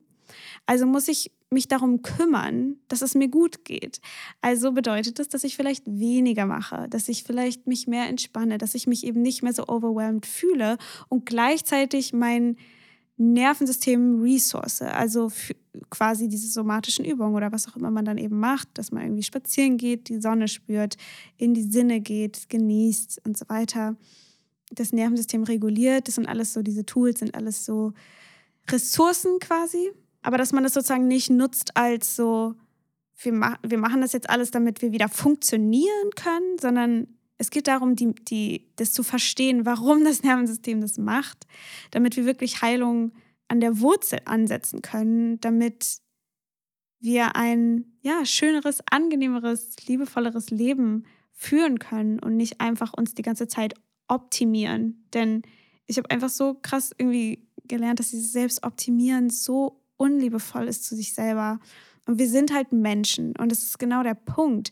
Also 0.66 0.86
muss 0.86 1.08
ich 1.08 1.30
mich 1.50 1.68
darum 1.68 2.02
kümmern, 2.02 2.76
dass 2.88 3.00
es 3.00 3.14
mir 3.14 3.28
gut 3.28 3.64
geht. 3.64 4.00
Also 4.40 4.72
bedeutet 4.72 5.18
das, 5.18 5.28
dass 5.28 5.44
ich 5.44 5.56
vielleicht 5.56 5.84
weniger 5.86 6.46
mache, 6.46 6.88
dass 6.88 7.08
ich 7.08 7.22
vielleicht 7.22 7.66
mich 7.66 7.86
mehr 7.86 8.08
entspanne, 8.08 8.58
dass 8.58 8.74
ich 8.74 8.86
mich 8.86 9.04
eben 9.04 9.22
nicht 9.22 9.42
mehr 9.42 9.52
so 9.52 9.68
overwhelmed 9.68 10.26
fühle 10.26 10.78
und 11.08 11.26
gleichzeitig 11.26 12.12
mein 12.12 12.56
Nervensystem 13.16 14.20
Ressource, 14.20 14.82
also 14.82 15.30
quasi 15.90 16.28
diese 16.28 16.48
somatischen 16.48 17.04
Übungen 17.04 17.34
oder 17.34 17.52
was 17.52 17.68
auch 17.68 17.76
immer 17.76 17.90
man 17.90 18.04
dann 18.04 18.18
eben 18.18 18.38
macht, 18.38 18.68
dass 18.74 18.90
man 18.90 19.04
irgendwie 19.04 19.22
spazieren 19.22 19.76
geht, 19.76 20.08
die 20.08 20.20
Sonne 20.20 20.48
spürt, 20.48 20.96
in 21.36 21.54
die 21.54 21.62
Sinne 21.62 22.00
geht, 22.00 22.48
genießt 22.48 23.20
und 23.24 23.38
so 23.38 23.48
weiter. 23.48 23.96
Das 24.72 24.92
Nervensystem 24.92 25.44
reguliert, 25.44 26.08
das 26.08 26.16
sind 26.16 26.26
alles 26.26 26.52
so, 26.52 26.62
diese 26.62 26.84
Tools 26.84 27.20
sind 27.20 27.34
alles 27.34 27.64
so 27.64 27.92
Ressourcen 28.68 29.38
quasi, 29.38 29.92
aber 30.22 30.38
dass 30.38 30.52
man 30.52 30.64
das 30.64 30.74
sozusagen 30.74 31.06
nicht 31.06 31.30
nutzt 31.30 31.76
als 31.76 32.16
so, 32.16 32.54
wir, 33.18 33.32
ma 33.32 33.58
wir 33.62 33.78
machen 33.78 34.00
das 34.00 34.12
jetzt 34.12 34.28
alles, 34.28 34.50
damit 34.50 34.82
wir 34.82 34.90
wieder 34.90 35.08
funktionieren 35.08 36.10
können, 36.16 36.58
sondern 36.60 37.06
es 37.44 37.50
geht 37.50 37.68
darum, 37.68 37.94
die, 37.94 38.14
die, 38.14 38.66
das 38.76 38.94
zu 38.94 39.02
verstehen, 39.02 39.66
warum 39.66 40.02
das 40.02 40.22
Nervensystem 40.22 40.80
das 40.80 40.96
macht, 40.96 41.46
damit 41.90 42.16
wir 42.16 42.24
wirklich 42.24 42.62
Heilung 42.62 43.12
an 43.48 43.60
der 43.60 43.80
Wurzel 43.80 44.20
ansetzen 44.24 44.80
können, 44.80 45.38
damit 45.40 45.98
wir 47.00 47.36
ein 47.36 47.98
ja, 48.00 48.24
schöneres, 48.24 48.78
angenehmeres, 48.90 49.76
liebevolleres 49.86 50.48
Leben 50.48 51.04
führen 51.32 51.78
können 51.78 52.18
und 52.18 52.38
nicht 52.38 52.62
einfach 52.62 52.94
uns 52.94 53.14
die 53.14 53.22
ganze 53.22 53.46
Zeit 53.46 53.74
optimieren. 54.08 55.04
Denn 55.12 55.42
ich 55.86 55.98
habe 55.98 56.10
einfach 56.10 56.30
so 56.30 56.54
krass 56.54 56.92
irgendwie 56.96 57.46
gelernt, 57.68 58.00
dass 58.00 58.10
dieses 58.10 58.32
Selbstoptimieren 58.32 59.28
so 59.28 59.82
unliebevoll 59.98 60.66
ist 60.66 60.86
zu 60.86 60.96
sich 60.96 61.12
selber. 61.12 61.60
Und 62.06 62.18
wir 62.18 62.28
sind 62.28 62.54
halt 62.54 62.72
Menschen 62.72 63.36
und 63.36 63.52
das 63.52 63.62
ist 63.64 63.78
genau 63.78 64.02
der 64.02 64.14
Punkt 64.14 64.70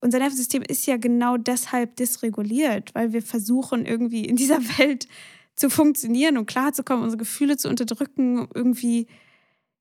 unser 0.00 0.18
Nervensystem 0.18 0.62
ist 0.62 0.86
ja 0.86 0.96
genau 0.96 1.36
deshalb 1.36 1.96
dysreguliert, 1.96 2.94
weil 2.94 3.12
wir 3.12 3.22
versuchen, 3.22 3.86
irgendwie 3.86 4.24
in 4.24 4.36
dieser 4.36 4.58
Welt 4.78 5.06
zu 5.54 5.68
funktionieren 5.68 6.38
und 6.38 6.46
klarzukommen, 6.46 7.04
unsere 7.04 7.18
Gefühle 7.18 7.56
zu 7.56 7.68
unterdrücken, 7.68 8.48
irgendwie, 8.54 9.06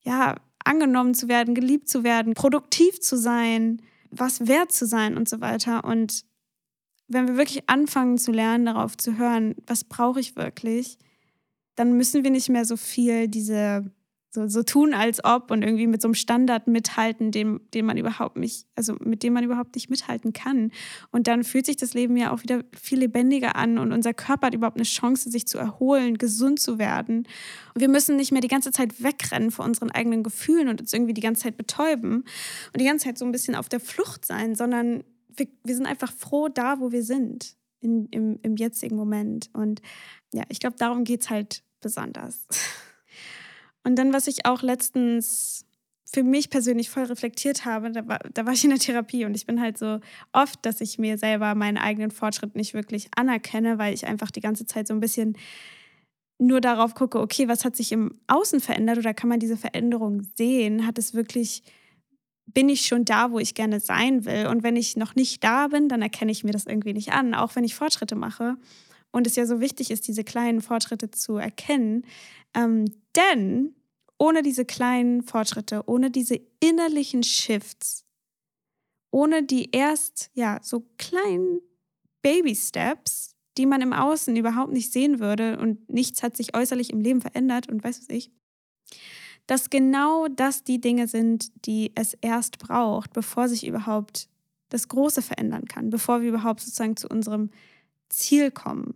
ja, 0.02 0.36
angenommen 0.66 1.14
zu 1.14 1.30
werden, 1.30 1.56
geliebt 1.56 1.88
zu 1.88 2.04
werden, 2.04 2.34
produktiv 2.34 3.00
zu 3.00 3.18
sein, 3.18 3.82
was 4.12 4.48
wert 4.48 4.72
zu 4.72 4.86
sein 4.86 5.16
und 5.16 5.30
so 5.30 5.40
weiter. 5.40 5.86
Und 5.86 6.26
wenn 7.08 7.28
wir 7.28 7.38
wirklich 7.38 7.70
anfangen 7.70 8.18
zu 8.18 8.32
lernen, 8.32 8.66
darauf 8.66 8.98
zu 8.98 9.18
hören, 9.18 9.56
was 9.66 9.84
brauche 9.84 10.20
ich 10.20 10.36
wirklich, 10.36 10.98
dann 11.76 11.94
müssen 11.94 12.24
wir 12.24 12.32
nicht 12.32 12.50
mehr 12.50 12.66
so 12.66 12.76
viel 12.76 13.30
diese 13.30 13.90
so, 14.32 14.48
so 14.48 14.62
tun, 14.62 14.94
als 14.94 15.24
ob 15.24 15.50
und 15.50 15.64
irgendwie 15.64 15.88
mit 15.88 16.02
so 16.02 16.08
einem 16.08 16.14
Standard 16.14 16.68
mithalten, 16.68 17.32
den, 17.32 17.60
den 17.74 17.86
man 17.86 17.98
überhaupt 17.98 18.38
nicht, 18.38 18.68
also 18.76 18.96
mit 19.00 19.24
dem 19.24 19.34
man 19.34 19.44
überhaupt 19.44 19.74
nicht 19.76 19.90
mithalten 19.90 20.34
kann. 20.34 20.72
Und 21.12 21.28
dann 21.28 21.44
fühlt 21.44 21.66
sich 21.66 21.78
das 21.78 21.96
Leben 21.96 22.16
ja 22.16 22.32
auch 22.32 22.44
wieder 22.44 22.64
viel 22.80 23.00
lebendiger 23.00 23.56
an 23.56 23.80
und 23.80 23.92
unser 23.92 24.14
Körper 24.14 24.48
hat 24.48 24.54
überhaupt 24.54 24.78
eine 24.78 24.86
Chance, 24.86 25.32
sich 25.32 25.48
zu 25.48 25.58
erholen, 25.58 26.18
gesund 26.18 26.60
zu 26.60 26.78
werden. 26.78 27.28
Und 27.74 27.82
wir 27.82 27.90
müssen 27.90 28.18
nicht 28.18 28.32
mehr 28.32 28.42
die 28.42 28.48
ganze 28.48 28.72
Zeit 28.72 29.04
wegrennen 29.04 29.50
vor 29.50 29.66
unseren 29.66 29.90
eigenen 29.90 30.22
Gefühlen 30.22 30.70
und 30.70 30.80
uns 30.80 30.94
irgendwie 30.94 31.14
die 31.14 31.22
ganze 31.22 31.44
Zeit 31.44 31.58
betäuben 31.58 32.18
und 32.18 32.80
die 32.80 32.86
ganze 32.86 33.06
Zeit 33.06 33.18
so 33.18 33.26
ein 33.26 33.32
bisschen 33.32 33.56
auf 33.56 33.68
der 33.68 33.80
Flucht 33.80 34.26
sein, 34.26 34.54
sondern 34.54 35.04
wir, 35.28 35.48
wir 35.64 35.76
sind 35.76 35.88
einfach 35.88 36.12
froh 36.12 36.50
da, 36.50 36.80
wo 36.80 36.92
wir 36.92 37.04
sind, 37.04 37.56
in, 37.80 38.06
im, 38.12 38.40
im 38.44 38.58
jetzigen 38.58 38.96
Moment. 38.96 39.50
Und 39.54 39.82
ja, 40.34 40.44
ich 40.50 40.60
glaube, 40.60 40.76
darum 40.78 41.04
geht 41.04 41.22
es 41.22 41.30
halt 41.32 41.64
besonders. 41.82 42.46
Und 43.84 43.96
dann, 43.98 44.14
was 44.14 44.28
ich 44.28 44.46
auch 44.46 44.62
letztens 44.62 45.66
für 46.12 46.24
mich 46.24 46.50
persönlich 46.50 46.90
voll 46.90 47.04
reflektiert 47.04 47.66
habe, 47.66 47.92
da 47.92 48.08
war, 48.08 48.20
da 48.34 48.46
war 48.46 48.54
ich 48.54 48.64
in 48.64 48.72
der 48.72 48.80
Therapie 48.80 49.26
und 49.26 49.36
ich 49.36 49.46
bin 49.46 49.62
halt 49.62 49.78
so 49.78 50.00
oft, 50.32 50.66
dass 50.66 50.82
ich 50.82 50.98
mir 50.98 51.18
selber 51.18 51.54
meinen 51.54 51.78
eigenen 51.78 52.10
Fortschritt 52.10 52.56
nicht 52.56 52.74
wirklich 52.74 53.10
anerkenne, 53.16 53.78
weil 53.78 53.94
ich 53.94 54.08
einfach 54.08 54.32
die 54.32 54.42
ganze 54.42 54.66
Zeit 54.66 54.88
so 54.88 54.94
ein 54.94 55.00
bisschen 55.00 55.38
nur 56.40 56.62
darauf 56.62 56.96
gucke, 56.96 57.20
okay, 57.20 57.48
was 57.48 57.64
hat 57.66 57.76
sich 57.76 57.92
im 57.92 58.18
Außen 58.28 58.60
verändert 58.60 58.98
oder 58.98 59.14
kann 59.14 59.30
man 59.30 59.40
diese 59.40 59.58
Veränderung 59.58 60.24
sehen? 60.36 60.88
Hat 60.88 60.98
es 60.98 61.14
wirklich, 61.14 61.64
bin 62.46 62.70
ich 62.70 62.86
schon 62.86 63.06
da, 63.06 63.32
wo 63.32 63.40
ich 63.40 63.54
gerne 63.54 63.80
sein 63.80 64.26
will? 64.26 64.48
Und 64.48 64.64
wenn 64.64 64.78
ich 64.78 64.96
noch 64.96 65.16
nicht 65.16 65.44
da 65.44 65.68
bin, 65.68 65.90
dann 65.90 66.02
erkenne 66.02 66.32
ich 66.32 66.44
mir 66.44 66.52
das 66.52 66.66
irgendwie 66.66 66.94
nicht 66.94 67.12
an, 67.12 67.34
auch 67.36 67.56
wenn 67.56 67.66
ich 67.66 67.76
Fortschritte 67.76 68.16
mache. 68.16 68.56
Und 69.12 69.28
es 69.28 69.36
ja 69.36 69.46
so 69.46 69.60
wichtig 69.60 69.92
ist, 69.92 70.08
diese 70.08 70.24
kleinen 70.24 70.62
Fortschritte 70.62 71.12
zu 71.12 71.36
erkennen. 71.36 72.06
Ähm, 72.56 72.86
denn 73.20 73.76
ohne 74.18 74.44
diese 74.44 74.66
kleinen 74.66 75.24
Fortschritte, 75.24 75.84
ohne 75.88 76.12
diese 76.12 76.40
innerlichen 76.60 77.24
Shifts, 77.24 78.06
ohne 79.12 79.44
die 79.44 79.72
erst 79.72 80.30
ja 80.34 80.60
so 80.62 80.86
kleinen 80.98 81.62
Baby 82.22 82.56
Steps, 82.56 83.36
die 83.58 83.66
man 83.66 83.82
im 83.82 83.94
Außen 83.94 84.36
überhaupt 84.36 84.72
nicht 84.72 84.92
sehen 84.92 85.20
würde 85.20 85.58
und 85.60 85.90
nichts 85.90 86.24
hat 86.24 86.38
sich 86.38 86.56
äußerlich 86.56 86.92
im 86.92 87.02
Leben 87.02 87.22
verändert 87.22 87.70
und 87.70 87.84
weiß 87.84 88.02
was 88.02 88.10
ich, 88.10 88.32
dass 89.48 89.70
genau 89.70 90.28
das 90.28 90.64
die 90.64 90.80
Dinge 90.80 91.08
sind, 91.08 91.52
die 91.66 91.92
es 91.96 92.14
erst 92.22 92.60
braucht, 92.60 93.14
bevor 93.14 93.50
sich 93.50 93.66
überhaupt 93.66 94.30
das 94.70 94.88
Große 94.88 95.22
verändern 95.22 95.66
kann, 95.66 95.90
bevor 95.90 96.22
wir 96.22 96.30
überhaupt 96.30 96.60
sozusagen 96.60 96.96
zu 96.96 97.08
unserem 97.08 97.50
Ziel 98.10 98.52
kommen, 98.52 98.94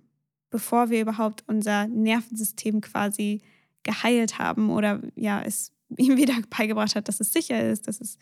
bevor 0.50 0.90
wir 0.90 1.02
überhaupt 1.02 1.44
unser 1.48 1.88
Nervensystem 1.88 2.82
quasi 2.82 3.42
geheilt 3.84 4.40
haben 4.40 4.70
oder 4.70 5.02
ja, 5.16 5.42
es 5.42 5.72
ihm 5.98 6.18
wieder 6.18 6.36
beigebracht 6.50 6.96
hat, 6.96 7.08
dass 7.08 7.20
es 7.20 7.32
sicher 7.32 7.70
ist, 7.70 7.88
dass 7.88 8.02
es 8.02 8.18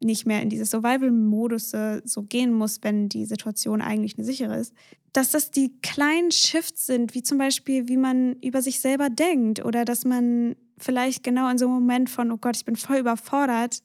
nicht 0.00 0.26
mehr 0.26 0.42
in 0.42 0.50
diese 0.50 0.66
Survival-Modus 0.66 1.72
so 2.04 2.22
gehen 2.22 2.52
muss, 2.52 2.80
wenn 2.82 3.08
die 3.08 3.24
Situation 3.24 3.80
eigentlich 3.80 4.18
eine 4.18 4.26
sichere 4.26 4.58
ist, 4.58 4.74
dass 5.12 5.30
das 5.30 5.50
die 5.50 5.72
kleinen 5.80 6.30
Shifts 6.30 6.84
sind, 6.84 7.14
wie 7.14 7.22
zum 7.22 7.38
Beispiel, 7.38 7.88
wie 7.88 7.96
man 7.96 8.34
über 8.42 8.60
sich 8.60 8.80
selber 8.80 9.08
denkt 9.08 9.64
oder 9.64 9.86
dass 9.86 10.04
man 10.04 10.56
vielleicht 10.76 11.24
genau 11.24 11.48
in 11.50 11.56
so 11.56 11.64
einem 11.64 11.74
Moment 11.74 12.10
von, 12.10 12.30
oh 12.30 12.36
Gott, 12.36 12.56
ich 12.56 12.66
bin 12.66 12.76
voll 12.76 12.98
überfordert, 12.98 13.82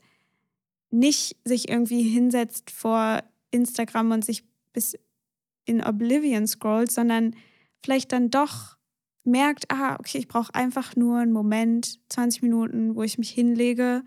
nicht 0.89 1.38
sich 1.45 1.69
irgendwie 1.69 2.04
hinsetzt 2.04 2.69
vor 2.69 3.23
Instagram 3.51 4.12
und 4.12 4.25
sich 4.25 4.43
bis 4.73 4.97
in 5.63 5.82
Oblivion 5.82 6.47
scrollt, 6.47 6.91
sondern 6.91 7.36
vielleicht 7.82 8.12
dann 8.12 8.30
doch 8.30 8.77
merkt, 9.23 9.71
ah, 9.71 9.95
okay, 9.99 10.17
ich 10.17 10.27
brauche 10.27 10.53
einfach 10.55 10.95
nur 10.95 11.19
einen 11.19 11.31
Moment, 11.31 11.99
20 12.10 12.41
Minuten, 12.41 12.95
wo 12.95 13.03
ich 13.03 13.17
mich 13.17 13.29
hinlege 13.29 14.03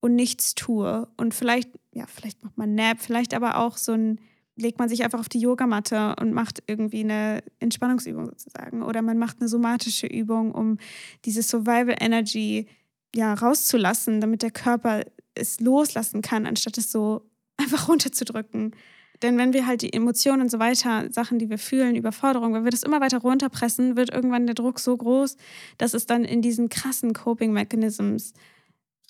und 0.00 0.14
nichts 0.14 0.54
tue. 0.54 1.08
Und 1.16 1.34
vielleicht, 1.34 1.70
ja, 1.92 2.06
vielleicht 2.06 2.42
macht 2.42 2.56
man 2.56 2.74
Nap, 2.74 3.00
vielleicht 3.00 3.34
aber 3.34 3.56
auch 3.58 3.76
so 3.76 3.92
ein, 3.92 4.20
legt 4.56 4.78
man 4.78 4.88
sich 4.88 5.04
einfach 5.04 5.20
auf 5.20 5.28
die 5.28 5.40
Yogamatte 5.40 6.16
und 6.20 6.32
macht 6.32 6.62
irgendwie 6.66 7.00
eine 7.00 7.42
Entspannungsübung 7.60 8.26
sozusagen. 8.26 8.82
Oder 8.82 9.02
man 9.02 9.18
macht 9.18 9.40
eine 9.40 9.48
somatische 9.48 10.06
Übung, 10.06 10.52
um 10.52 10.78
diese 11.24 11.42
Survival 11.42 11.96
Energy 11.98 12.66
ja 13.14 13.34
rauszulassen, 13.34 14.20
damit 14.20 14.42
der 14.42 14.50
Körper 14.50 15.02
es 15.34 15.60
loslassen 15.60 16.22
kann, 16.22 16.46
anstatt 16.46 16.78
es 16.78 16.92
so 16.92 17.30
einfach 17.56 17.88
runterzudrücken. 17.88 18.74
Denn 19.22 19.36
wenn 19.36 19.52
wir 19.52 19.66
halt 19.66 19.82
die 19.82 19.92
Emotionen 19.92 20.42
und 20.42 20.50
so 20.50 20.58
weiter, 20.58 21.10
Sachen, 21.10 21.38
die 21.38 21.50
wir 21.50 21.58
fühlen, 21.58 21.96
Überforderung, 21.96 22.54
wenn 22.54 22.64
wir 22.64 22.70
das 22.70 22.84
immer 22.84 23.00
weiter 23.00 23.18
runterpressen, 23.18 23.96
wird 23.96 24.12
irgendwann 24.12 24.46
der 24.46 24.54
Druck 24.54 24.78
so 24.78 24.96
groß, 24.96 25.36
dass 25.76 25.94
es 25.94 26.06
dann 26.06 26.24
in 26.24 26.40
diesen 26.40 26.68
krassen 26.68 27.12
Coping 27.12 27.52
Mechanisms 27.52 28.32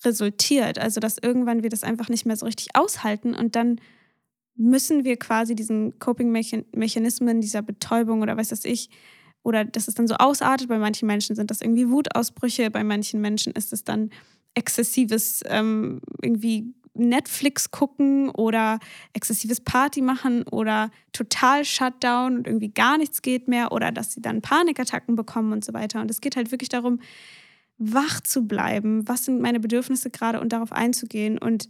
resultiert. 0.05 0.79
Also 0.79 1.01
dass 1.01 1.19
irgendwann 1.19 1.63
wir 1.63 1.71
das 1.71 1.85
einfach 1.85 2.09
nicht 2.09 2.25
mehr 2.25 2.37
so 2.37 2.47
richtig 2.47 2.69
aushalten 2.75 3.35
und 3.35 3.57
dann 3.57 3.81
müssen 4.59 5.05
wir 5.05 5.17
quasi 5.17 5.55
diesen 5.55 5.99
Coping-Mechanismen, 6.01 7.41
dieser 7.41 7.63
Betäubung 7.63 8.23
oder 8.23 8.37
was 8.37 8.51
weiß 8.51 8.65
ich, 8.65 8.91
oder 9.45 9.65
dass 9.65 9.89
es 9.89 9.95
dann 9.95 10.09
so 10.09 10.17
ausartet. 10.17 10.69
Bei 10.69 10.79
manchen 10.79 11.07
Menschen 11.07 11.37
sind 11.37 11.51
das 11.51 11.61
irgendwie 11.61 11.89
Wutausbrüche, 11.89 12.71
bei 12.71 12.83
manchen 12.83 13.21
Menschen 13.21 13.53
ist 13.53 13.73
es 13.73 13.85
dann 13.85 14.11
exzessives 14.55 15.45
ähm, 15.47 16.01
irgendwie 16.21 16.75
Netflix 16.99 17.71
gucken 17.71 18.31
oder 18.31 18.79
exzessives 19.13 19.61
Party 19.61 20.03
machen 20.03 20.43
oder 20.45 20.91
total 21.13 21.65
Shutdown 21.65 22.37
und 22.39 22.47
irgendwie 22.47 22.71
gar 22.71 22.99
nichts 22.99 23.23
geht 23.23 23.49
mehr 23.49 23.73
oder 23.73 23.93
dass 23.93 24.13
sie 24.13 24.23
dann 24.23 24.43
Panikattacken 24.43 25.17
bekommen 25.17 25.53
und 25.53 25.65
so 25.65 25.73
weiter. 25.73 26.01
Und 26.01 26.11
es 26.11 26.21
geht 26.21 26.37
halt 26.37 26.51
wirklich 26.51 26.69
darum, 26.69 27.01
wach 27.79 28.21
zu 28.21 28.47
bleiben, 28.47 29.07
was 29.07 29.25
sind 29.25 29.41
meine 29.41 29.61
Bedürfnisse 29.61 30.11
gerade 30.11 30.41
und 30.41 30.53
darauf 30.53 30.73
einzugehen. 30.73 31.39
Und 31.39 31.69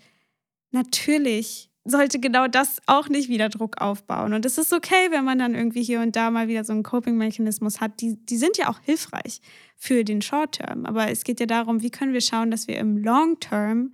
natürlich 0.71 1.71
sollte 1.85 2.19
genau 2.19 2.49
das 2.49 2.79
auch 2.87 3.09
nicht 3.09 3.29
wieder 3.29 3.49
Druck 3.49 3.81
aufbauen. 3.81 4.33
Und 4.35 4.45
es 4.45 4.59
ist 4.59 4.73
okay, 4.73 5.11
wenn 5.11 5.25
man 5.25 5.39
dann 5.39 5.55
irgendwie 5.55 5.83
hier 5.83 6.01
und 6.01 6.17
da 6.17 6.31
mal 6.31 6.49
wieder 6.49 6.65
so 6.65 6.73
einen 6.73 6.83
Coping-Mechanismus 6.83 7.81
hat. 7.81 8.01
Die, 8.01 8.17
die 8.27 8.37
sind 8.37 8.57
ja 8.57 8.69
auch 8.69 8.81
hilfreich 8.81 9.41
für 9.77 10.05
den 10.05 10.23
Short-Term. 10.23 10.87
Aber 10.87 11.11
es 11.11 11.25
geht 11.25 11.41
ja 11.41 11.47
darum, 11.47 11.83
wie 11.83 11.91
können 11.91 12.13
wir 12.13 12.21
schauen, 12.21 12.51
dass 12.51 12.69
wir 12.69 12.79
im 12.79 12.97
Long-Term 12.99 13.93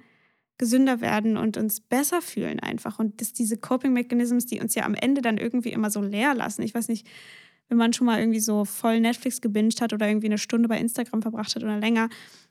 gesünder 0.59 1.01
werden 1.01 1.37
und 1.37 1.57
uns 1.57 1.81
besser 1.81 2.23
fühlen 2.23 2.61
einfach. 2.61 2.99
Und 2.99 3.21
dass 3.21 3.33
diese 3.33 3.57
Coping-Mechanisms, 3.57 4.47
die 4.47 4.61
uns 4.61 4.75
ja 4.75 4.85
am 4.85 4.95
Ende 4.95 5.21
dann 5.21 5.39
irgendwie 5.39 5.73
immer 5.73 5.91
so 5.91 6.01
leer 6.01 6.35
lassen. 6.35 6.63
Ich 6.63 6.75
weiß 6.75 6.89
nicht, 6.89 7.07
wenn 7.69 7.79
man 7.79 7.93
schon 7.93 8.07
mal 8.07 8.21
irgendwie 8.21 8.41
so 8.41 8.65
voll 8.65 9.01
Netflix 9.01 9.41
gebinged 9.41 9.81
hat 9.81 9.93
oder 9.93 10.07
irgendwie 10.07 10.27
eine 10.27 10.39
Stunde 10.39 10.69
bei 10.69 10.79
Instagram 10.79 11.23
verbracht 11.23 11.55
hat 11.57 11.65
oder 11.65 11.79
länger, 11.79 12.09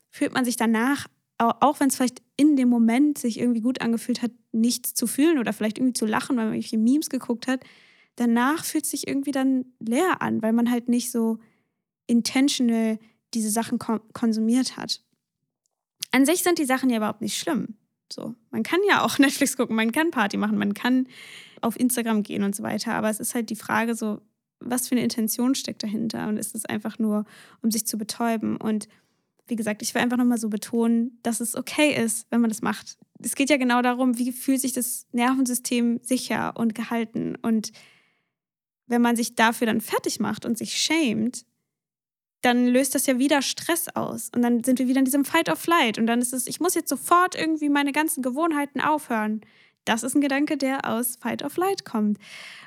fühlt 0.09 0.33
man 0.33 0.43
sich 0.43 0.57
danach, 0.57 1.07
auch 1.37 1.79
wenn 1.79 1.87
es 1.87 1.95
vielleicht 1.95 2.21
in 2.35 2.55
dem 2.55 2.69
Moment 2.69 3.17
sich 3.17 3.39
irgendwie 3.39 3.61
gut 3.61 3.81
angefühlt 3.81 4.21
hat, 4.21 4.31
nichts 4.51 4.93
zu 4.93 5.07
fühlen 5.07 5.39
oder 5.39 5.53
vielleicht 5.53 5.77
irgendwie 5.77 5.93
zu 5.93 6.05
lachen, 6.05 6.35
weil 6.35 6.45
man 6.45 6.53
irgendwelche 6.53 6.77
Memes 6.77 7.09
geguckt 7.09 7.47
hat, 7.47 7.63
danach 8.15 8.63
fühlt 8.65 8.85
es 8.85 8.91
sich 8.91 9.07
irgendwie 9.07 9.31
dann 9.31 9.65
leer 9.79 10.21
an, 10.21 10.41
weil 10.41 10.53
man 10.53 10.69
halt 10.69 10.89
nicht 10.89 11.11
so 11.11 11.39
intentional 12.07 12.99
diese 13.33 13.49
Sachen 13.49 13.79
konsumiert 13.79 14.77
hat. 14.77 15.01
An 16.11 16.25
sich 16.25 16.43
sind 16.43 16.59
die 16.59 16.65
Sachen 16.65 16.89
ja 16.89 16.97
überhaupt 16.97 17.21
nicht 17.21 17.37
schlimm. 17.37 17.77
So, 18.13 18.35
man 18.51 18.63
kann 18.63 18.79
ja 18.87 19.03
auch 19.03 19.17
Netflix 19.19 19.57
gucken, 19.57 19.75
man 19.75 19.91
kann 19.91 20.11
Party 20.11 20.37
machen, 20.37 20.57
man 20.57 20.73
kann 20.73 21.07
auf 21.61 21.79
Instagram 21.79 22.23
gehen 22.23 22.43
und 22.43 22.55
so 22.55 22.63
weiter. 22.63 22.93
Aber 22.93 23.09
es 23.09 23.19
ist 23.19 23.35
halt 23.35 23.49
die 23.49 23.55
Frage, 23.55 23.95
so, 23.95 24.21
was 24.59 24.87
für 24.87 24.95
eine 24.95 25.03
Intention 25.03 25.55
steckt 25.55 25.83
dahinter? 25.83 26.27
Und 26.27 26.37
ist 26.37 26.55
es 26.55 26.65
einfach 26.65 26.99
nur, 26.99 27.25
um 27.61 27.71
sich 27.71 27.85
zu 27.85 27.97
betäuben? 27.97 28.57
Und 28.57 28.87
wie 29.47 29.55
gesagt, 29.55 29.81
ich 29.81 29.93
will 29.93 30.01
einfach 30.01 30.17
nochmal 30.17 30.37
so 30.37 30.49
betonen, 30.49 31.19
dass 31.23 31.41
es 31.41 31.55
okay 31.55 31.93
ist, 31.93 32.27
wenn 32.29 32.41
man 32.41 32.49
das 32.49 32.61
macht. 32.61 32.97
Es 33.19 33.35
geht 33.35 33.49
ja 33.49 33.57
genau 33.57 33.81
darum, 33.81 34.17
wie 34.17 34.31
fühlt 34.31 34.61
sich 34.61 34.73
das 34.73 35.07
Nervensystem 35.11 35.99
sicher 36.01 36.55
und 36.55 36.75
gehalten. 36.75 37.35
Und 37.41 37.71
wenn 38.87 39.01
man 39.01 39.15
sich 39.15 39.35
dafür 39.35 39.67
dann 39.67 39.81
fertig 39.81 40.19
macht 40.19 40.45
und 40.45 40.57
sich 40.57 40.77
schämt, 40.77 41.45
dann 42.43 42.67
löst 42.67 42.93
das 42.93 43.07
ja 43.07 43.17
wieder 43.17 43.41
Stress 43.41 43.87
aus. 43.95 44.29
Und 44.35 44.41
dann 44.41 44.63
sind 44.63 44.77
wir 44.77 44.87
wieder 44.87 44.99
in 44.99 45.05
diesem 45.05 45.23
Fight 45.23 45.49
or 45.49 45.55
Flight. 45.55 45.97
Und 45.97 46.07
dann 46.07 46.21
ist 46.21 46.33
es, 46.33 46.45
ich 46.45 46.59
muss 46.59 46.75
jetzt 46.75 46.89
sofort 46.89 47.35
irgendwie 47.35 47.69
meine 47.69 47.93
ganzen 47.93 48.21
Gewohnheiten 48.21 48.81
aufhören. 48.81 49.41
Das 49.85 50.03
ist 50.03 50.13
ein 50.13 50.21
Gedanke, 50.21 50.57
der 50.57 50.87
aus 50.89 51.15
Fight 51.15 51.41
or 51.41 51.49
Flight 51.49 51.85
kommt. 51.85 52.17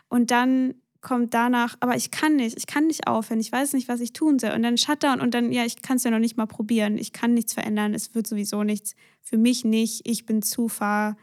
Und 0.08 0.30
dann 0.30 0.74
kommt 1.02 1.34
danach, 1.34 1.76
aber 1.80 1.94
ich 1.94 2.10
kann 2.10 2.36
nicht, 2.36 2.56
ich 2.56 2.66
kann 2.66 2.86
nicht 2.86 3.06
aufhören, 3.06 3.38
ich 3.38 3.52
weiß 3.52 3.74
nicht, 3.74 3.86
was 3.86 4.00
ich 4.00 4.14
tun 4.14 4.38
soll. 4.38 4.52
Und 4.52 4.62
dann 4.62 4.78
Shutdown 4.78 5.20
und 5.20 5.34
dann, 5.34 5.52
ja, 5.52 5.64
ich 5.64 5.82
kann 5.82 5.98
es 5.98 6.04
ja 6.04 6.10
noch 6.10 6.18
nicht 6.18 6.38
mal 6.38 6.46
probieren, 6.46 6.96
ich 6.96 7.12
kann 7.12 7.34
nichts 7.34 7.52
verändern, 7.52 7.92
es 7.92 8.14
wird 8.14 8.26
sowieso 8.26 8.64
nichts. 8.64 8.96
Für 9.22 9.36
mich 9.36 9.64
nicht, 9.64 10.08
ich 10.08 10.24
bin 10.24 10.40
zu 10.40 10.68
far 10.68 11.16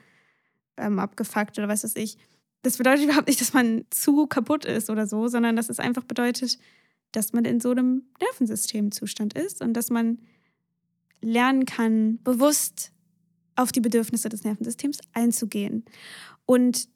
ähm, 0.78 1.00
abgefuckt 1.00 1.58
oder 1.58 1.68
was 1.68 1.84
weiß 1.84 1.96
ich. 1.96 2.18
Das 2.62 2.78
bedeutet 2.78 3.04
überhaupt 3.06 3.28
nicht, 3.28 3.42
dass 3.42 3.54
man 3.54 3.86
zu 3.90 4.28
kaputt 4.28 4.64
ist 4.64 4.92
oder 4.92 5.08
so, 5.08 5.28
sondern 5.28 5.56
dass 5.56 5.70
es 5.70 5.80
einfach 5.80 6.04
bedeutet, 6.04 6.60
dass 7.14 7.32
man 7.32 7.46
in 7.46 7.60
so 7.60 7.72
einem 7.72 8.04
Nervensystemzustand 8.20 9.34
ist 9.34 9.62
und 9.62 9.74
dass 9.74 9.90
man 9.90 10.20
lernen 11.22 11.66
kann, 11.66 12.20
bewusst 12.24 12.92
auf 13.56 13.72
die 13.72 13.82
Bedürfnisse 13.82 14.30
des 14.30 14.44
Nervensystems 14.44 15.00
einzugehen. 15.14 15.86
Und 16.46 16.90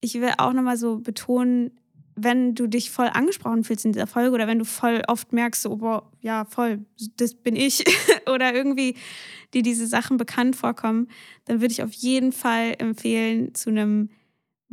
ich 0.00 0.14
will 0.14 0.32
auch 0.36 0.52
nochmal 0.52 0.76
so 0.76 0.98
betonen, 0.98 1.70
wenn 2.16 2.54
du 2.54 2.66
dich 2.66 2.90
voll 2.90 3.08
angesprochen 3.08 3.64
fühlst 3.64 3.84
in 3.84 3.92
dieser 3.92 4.06
Folge 4.06 4.34
oder 4.34 4.46
wenn 4.46 4.58
du 4.58 4.64
voll 4.64 5.02
oft 5.08 5.32
merkst, 5.32 5.62
so, 5.62 5.76
boah, 5.76 6.12
ja, 6.20 6.44
voll, 6.44 6.84
das 7.16 7.34
bin 7.34 7.56
ich 7.56 7.84
oder 8.32 8.54
irgendwie 8.54 8.96
dir 9.52 9.62
diese 9.62 9.86
Sachen 9.86 10.16
bekannt 10.16 10.54
vorkommen, 10.54 11.08
dann 11.46 11.60
würde 11.60 11.72
ich 11.72 11.82
auf 11.82 11.92
jeden 11.92 12.32
Fall 12.32 12.74
empfehlen, 12.78 13.54
zu 13.54 13.70
einem 13.70 14.10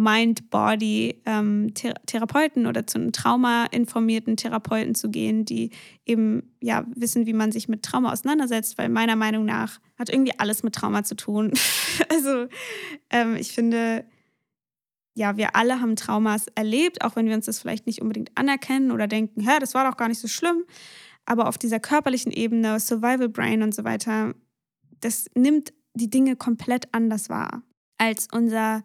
Mind-Body-Therapeuten 0.01 2.63
ähm, 2.63 2.69
oder 2.69 2.87
zu 2.87 2.97
einem 2.97 3.11
traumainformierten 3.11 4.35
Therapeuten 4.35 4.95
zu 4.95 5.09
gehen, 5.09 5.45
die 5.45 5.69
eben 6.05 6.51
ja 6.59 6.85
wissen, 6.95 7.27
wie 7.27 7.33
man 7.33 7.51
sich 7.51 7.69
mit 7.69 7.83
Trauma 7.83 8.11
auseinandersetzt, 8.11 8.77
weil 8.77 8.89
meiner 8.89 9.15
Meinung 9.15 9.45
nach 9.45 9.79
hat 9.97 10.09
irgendwie 10.09 10.37
alles 10.39 10.63
mit 10.63 10.75
Trauma 10.75 11.03
zu 11.03 11.15
tun. 11.15 11.53
also 12.09 12.47
ähm, 13.09 13.35
ich 13.35 13.53
finde, 13.53 14.05
ja, 15.13 15.37
wir 15.37 15.55
alle 15.55 15.81
haben 15.81 15.95
Traumas 15.95 16.47
erlebt, 16.55 17.03
auch 17.03 17.15
wenn 17.15 17.27
wir 17.27 17.35
uns 17.35 17.45
das 17.45 17.59
vielleicht 17.59 17.85
nicht 17.85 18.01
unbedingt 18.01 18.31
anerkennen 18.35 18.91
oder 18.91 19.07
denken, 19.07 19.41
hä, 19.41 19.59
das 19.59 19.73
war 19.73 19.89
doch 19.89 19.97
gar 19.97 20.07
nicht 20.07 20.19
so 20.19 20.27
schlimm. 20.27 20.63
Aber 21.25 21.47
auf 21.47 21.57
dieser 21.57 21.79
körperlichen 21.79 22.31
Ebene, 22.31 22.79
Survival 22.79 23.29
Brain 23.29 23.61
und 23.61 23.75
so 23.75 23.83
weiter, 23.83 24.33
das 24.99 25.25
nimmt 25.35 25.73
die 25.93 26.09
Dinge 26.09 26.35
komplett 26.35 26.93
anders 26.93 27.29
wahr 27.29 27.63
als 27.97 28.27
unser 28.31 28.83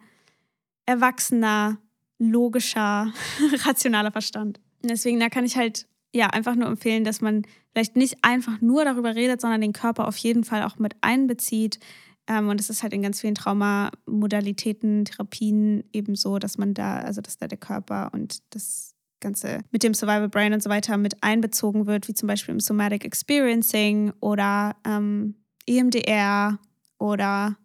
erwachsener, 0.87 1.77
logischer, 2.17 3.13
rationaler 3.65 4.11
Verstand. 4.11 4.59
Deswegen, 4.81 5.19
da 5.19 5.29
kann 5.29 5.45
ich 5.45 5.55
halt 5.55 5.87
ja 6.13 6.27
einfach 6.27 6.55
nur 6.55 6.67
empfehlen, 6.67 7.03
dass 7.03 7.21
man 7.21 7.43
vielleicht 7.71 7.95
nicht 7.95 8.17
einfach 8.23 8.59
nur 8.61 8.85
darüber 8.85 9.13
redet, 9.13 9.39
sondern 9.41 9.61
den 9.61 9.73
Körper 9.73 10.07
auf 10.07 10.17
jeden 10.17 10.43
Fall 10.43 10.63
auch 10.63 10.79
mit 10.79 10.95
einbezieht. 11.01 11.79
Ähm, 12.27 12.49
und 12.49 12.59
es 12.59 12.69
ist 12.69 12.81
halt 12.81 12.93
in 12.93 13.03
ganz 13.03 13.21
vielen 13.21 13.35
Traumamodalitäten, 13.35 15.05
Therapien 15.05 15.83
eben 15.93 16.15
so, 16.15 16.39
dass 16.39 16.57
man 16.57 16.73
da, 16.73 16.97
also 16.97 17.21
dass 17.21 17.37
da 17.37 17.47
der 17.47 17.57
Körper 17.57 18.09
und 18.13 18.41
das 18.49 18.95
Ganze 19.19 19.59
mit 19.71 19.83
dem 19.83 19.93
Survival 19.93 20.29
Brain 20.29 20.53
und 20.53 20.61
so 20.61 20.69
weiter 20.69 20.97
mit 20.97 21.23
einbezogen 21.23 21.87
wird, 21.87 22.07
wie 22.07 22.13
zum 22.13 22.27
Beispiel 22.27 22.53
im 22.53 22.59
Somatic 22.59 23.03
Experiencing 23.03 24.13
oder 24.19 24.75
ähm, 24.85 25.35
EMDR 25.65 26.59
oder 26.99 27.57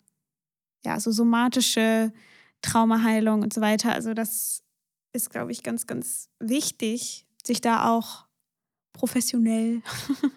ja, 0.84 0.98
so 0.98 1.10
somatische 1.10 2.12
Traumaheilung 2.62 3.42
und 3.42 3.52
so 3.52 3.60
weiter. 3.60 3.92
Also 3.92 4.14
das 4.14 4.62
ist, 5.12 5.30
glaube 5.30 5.52
ich, 5.52 5.62
ganz, 5.62 5.86
ganz 5.86 6.28
wichtig, 6.40 7.26
sich 7.44 7.60
da 7.60 7.90
auch 7.90 8.26
professionell 8.92 9.82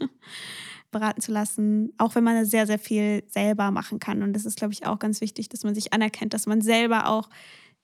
beraten 0.92 1.22
zu 1.22 1.32
lassen, 1.32 1.94
auch 1.98 2.16
wenn 2.16 2.24
man 2.24 2.46
sehr, 2.46 2.68
sehr 2.68 2.80
viel 2.80 3.24
selber 3.28 3.72
machen 3.72 4.00
kann. 4.00 4.24
Und 4.24 4.34
das 4.34 4.46
ist, 4.46 4.58
glaube 4.58 4.74
ich, 4.74 4.86
auch 4.86 5.00
ganz 5.00 5.22
wichtig, 5.22 5.50
dass 5.50 5.64
man 5.64 5.76
sich 5.76 5.94
anerkennt, 5.94 6.34
dass 6.34 6.48
man 6.48 6.62
selber 6.62 7.08
auch 7.08 7.30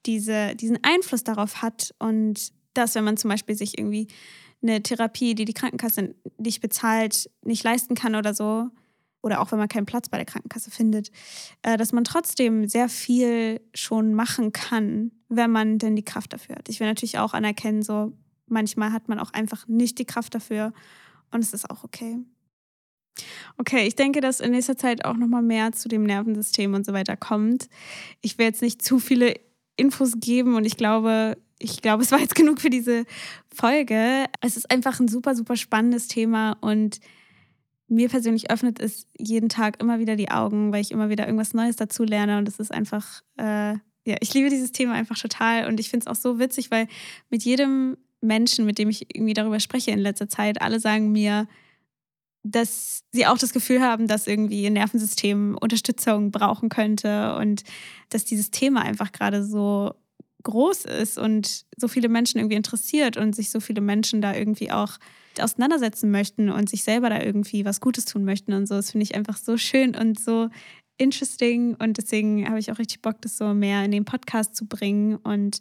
diese, 0.06 0.56
diesen 0.56 0.80
Einfluss 0.84 1.23
darauf 1.23 1.62
hat 1.62 1.93
und 1.99 2.51
dass, 2.73 2.95
wenn 2.95 3.04
man 3.04 3.17
zum 3.17 3.30
Beispiel 3.30 3.56
sich 3.56 3.77
irgendwie 3.77 4.08
eine 4.62 4.82
Therapie, 4.82 5.36
die 5.36 5.45
die 5.45 5.54
Krankenkasse 5.54 6.15
nicht 6.38 6.62
bezahlt, 6.62 7.30
nicht 7.43 7.63
leisten 7.63 7.95
kann 7.95 8.15
oder 8.15 8.34
so, 8.34 8.69
oder 9.21 9.41
auch 9.41 9.51
wenn 9.51 9.60
man 9.60 9.67
keinen 9.67 9.86
Platz 9.86 10.10
bei 10.10 10.17
der 10.17 10.25
Krankenkasse 10.25 10.71
findet, 10.71 11.12
äh, 11.62 11.77
dass 11.77 11.91
man 11.91 12.03
trotzdem 12.03 12.67
sehr 12.67 12.89
viel 12.89 13.62
schon 13.73 14.13
machen 14.13 14.51
kann, 14.51 15.12
wenn 15.29 15.51
man 15.51 15.77
denn 15.77 15.95
die 15.95 16.05
Kraft 16.05 16.34
dafür 16.34 16.55
hat. 16.55 16.69
Ich 16.69 16.79
will 16.79 16.88
natürlich 16.88 17.19
auch 17.19 17.34
anerkennen, 17.34 17.84
so 17.84 18.13
manchmal 18.47 18.91
hat 18.91 19.07
man 19.07 19.19
auch 19.19 19.31
einfach 19.34 19.67
nicht 19.67 19.99
die 19.99 20.05
Kraft 20.05 20.36
dafür 20.36 20.73
und 21.31 21.43
es 21.43 21.53
ist 21.53 21.69
auch 21.69 21.84
okay. 21.84 22.19
Okay, 23.57 23.88
ich 23.88 23.95
denke, 23.95 24.21
dass 24.21 24.39
in 24.39 24.51
nächster 24.51 24.77
Zeit 24.77 25.05
auch 25.05 25.15
nochmal 25.15 25.41
mehr 25.41 25.71
zu 25.71 25.88
dem 25.88 26.03
Nervensystem 26.03 26.73
und 26.73 26.86
so 26.86 26.93
weiter 26.93 27.17
kommt. 27.17 27.67
Ich 28.21 28.38
will 28.38 28.45
jetzt 28.45 28.62
nicht 28.62 28.81
zu 28.81 28.99
viele 28.99 29.36
Infos 29.75 30.13
geben 30.19 30.55
und 30.55 30.65
ich 30.65 30.77
glaube, 30.77 31.38
ich 31.60 31.81
glaube, 31.81 32.03
es 32.03 32.12
war 32.12 32.19
jetzt 32.19 32.36
genug 32.36 32.62
für 32.62 32.69
diese 32.69 33.05
Folge. 33.53 34.25
Es 34.41 34.57
ist 34.57 34.71
einfach 34.71 34.99
ein 34.99 35.07
super, 35.07 35.36
super 35.36 35.55
spannendes 35.55 36.07
Thema 36.07 36.57
und 36.62 36.99
mir 37.91 38.08
persönlich 38.08 38.49
öffnet 38.49 38.80
es 38.80 39.06
jeden 39.17 39.49
Tag 39.49 39.82
immer 39.82 39.99
wieder 39.99 40.15
die 40.15 40.32
Augen, 40.32 40.71
weil 40.71 40.82
ich 40.82 40.91
immer 40.91 41.10
wieder 41.10 41.25
irgendwas 41.25 41.54
Neues 41.54 41.75
dazu 41.75 42.04
lerne 42.04 42.38
und 42.38 42.47
es 42.47 42.58
ist 42.58 42.73
einfach, 42.73 43.21
äh, 43.38 43.73
ja, 44.06 44.15
ich 44.21 44.34
liebe 44.34 44.49
dieses 44.49 44.71
Thema 44.71 44.93
einfach 44.93 45.17
total 45.17 45.67
und 45.67 45.80
ich 45.80 45.89
finde 45.89 46.06
es 46.06 46.08
auch 46.08 46.19
so 46.19 46.39
witzig, 46.39 46.71
weil 46.71 46.88
mit 47.30 47.43
jedem 47.43 47.97
Menschen, 48.21 48.65
mit 48.65 48.80
dem 48.80 48.89
ich 48.89 49.13
irgendwie 49.13 49.34
darüber 49.34 49.60
spreche 49.60 49.91
in 49.91 49.99
letzter 49.99 50.30
Zeit, 50.30 50.62
alle 50.62 50.80
sagen 50.80 51.12
mir, 51.12 51.47
dass 52.43 53.04
sie 53.12 53.27
auch 53.27 53.38
das 53.38 53.51
Gefühl 53.51 53.82
haben, 53.82 54.08
dass 54.08 54.25
irgendwie 54.25 54.63
ihr 54.63 54.71
Nervensystem 54.71 55.58
Unterstützung 55.60 56.32
brauchen 56.32 56.69
könnte 56.69 57.36
und 57.36 57.63
dass 58.10 58.23
dieses 58.23 58.51
Thema 58.51 58.84
einfach 58.84 59.12
gerade 59.12 59.43
so 59.43 59.93
groß 60.43 60.86
ist 60.86 61.17
und 61.17 61.65
so 61.77 61.88
viele 61.89 62.08
Menschen 62.08 62.39
irgendwie 62.39 62.56
interessiert 62.56 63.17
und 63.17 63.36
sich 63.36 63.51
so 63.51 63.60
viele 63.60 63.82
Menschen 63.82 64.21
da 64.21 64.34
irgendwie 64.34 64.71
auch 64.71 64.97
auseinandersetzen 65.39 66.11
möchten 66.11 66.49
und 66.49 66.69
sich 66.69 66.83
selber 66.83 67.09
da 67.09 67.21
irgendwie 67.21 67.65
was 67.65 67.79
Gutes 67.79 68.05
tun 68.05 68.25
möchten 68.25 68.53
und 68.53 68.67
so. 68.67 68.75
Das 68.75 68.91
finde 68.91 69.03
ich 69.03 69.15
einfach 69.15 69.37
so 69.37 69.57
schön 69.57 69.95
und 69.95 70.19
so 70.19 70.49
interesting 70.97 71.75
und 71.75 71.97
deswegen 71.97 72.47
habe 72.47 72.59
ich 72.59 72.71
auch 72.71 72.77
richtig 72.77 73.01
Bock, 73.01 73.21
das 73.21 73.37
so 73.37 73.53
mehr 73.53 73.83
in 73.83 73.91
den 73.91 74.05
Podcast 74.05 74.55
zu 74.55 74.65
bringen 74.65 75.15
und 75.15 75.59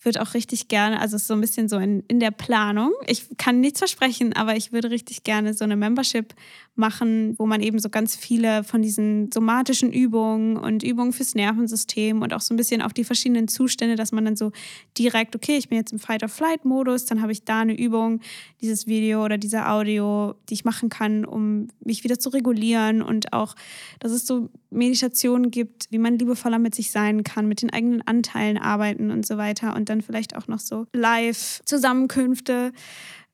würde 0.00 0.22
auch 0.22 0.34
richtig 0.34 0.68
gerne, 0.68 1.00
also 1.00 1.16
ist 1.16 1.26
so 1.26 1.34
ein 1.34 1.40
bisschen 1.40 1.68
so 1.68 1.78
in, 1.78 2.02
in 2.08 2.20
der 2.20 2.30
Planung. 2.30 2.92
Ich 3.06 3.26
kann 3.38 3.60
nichts 3.60 3.80
versprechen, 3.80 4.34
aber 4.34 4.56
ich 4.56 4.72
würde 4.72 4.90
richtig 4.90 5.24
gerne 5.24 5.54
so 5.54 5.64
eine 5.64 5.76
Membership 5.76 6.34
machen, 6.76 7.34
wo 7.38 7.46
man 7.46 7.62
eben 7.62 7.78
so 7.78 7.88
ganz 7.88 8.14
viele 8.14 8.62
von 8.62 8.82
diesen 8.82 9.32
somatischen 9.32 9.92
Übungen 9.92 10.56
und 10.56 10.82
Übungen 10.82 11.12
fürs 11.12 11.34
Nervensystem 11.34 12.22
und 12.22 12.34
auch 12.34 12.40
so 12.40 12.52
ein 12.52 12.56
bisschen 12.56 12.82
auf 12.82 12.92
die 12.92 13.04
verschiedenen 13.04 13.48
Zustände, 13.48 13.96
dass 13.96 14.12
man 14.12 14.24
dann 14.24 14.36
so 14.36 14.52
direkt, 14.98 15.34
okay, 15.34 15.56
ich 15.56 15.68
bin 15.68 15.78
jetzt 15.78 15.92
im 15.92 15.98
Fight-or-Flight-Modus, 15.98 17.06
dann 17.06 17.22
habe 17.22 17.32
ich 17.32 17.44
da 17.44 17.60
eine 17.60 17.76
Übung, 17.76 18.20
dieses 18.60 18.86
Video 18.86 19.24
oder 19.24 19.38
diese 19.38 19.68
Audio, 19.68 20.34
die 20.48 20.54
ich 20.54 20.64
machen 20.64 20.90
kann, 20.90 21.24
um 21.24 21.68
mich 21.80 22.04
wieder 22.04 22.18
zu 22.18 22.28
regulieren 22.28 23.02
und 23.02 23.32
auch, 23.32 23.54
dass 23.98 24.12
es 24.12 24.26
so 24.26 24.50
Meditationen 24.70 25.50
gibt, 25.50 25.86
wie 25.90 25.98
man 25.98 26.18
liebevoller 26.18 26.58
mit 26.58 26.74
sich 26.74 26.90
sein 26.90 27.24
kann, 27.24 27.48
mit 27.48 27.62
den 27.62 27.72
eigenen 27.72 28.02
Anteilen 28.02 28.58
arbeiten 28.58 29.10
und 29.10 29.26
so 29.26 29.36
weiter 29.36 29.74
und 29.76 29.88
dann 29.88 30.02
vielleicht 30.02 30.36
auch 30.36 30.48
noch 30.48 30.60
so 30.60 30.86
Live-Zusammenkünfte 30.92 32.72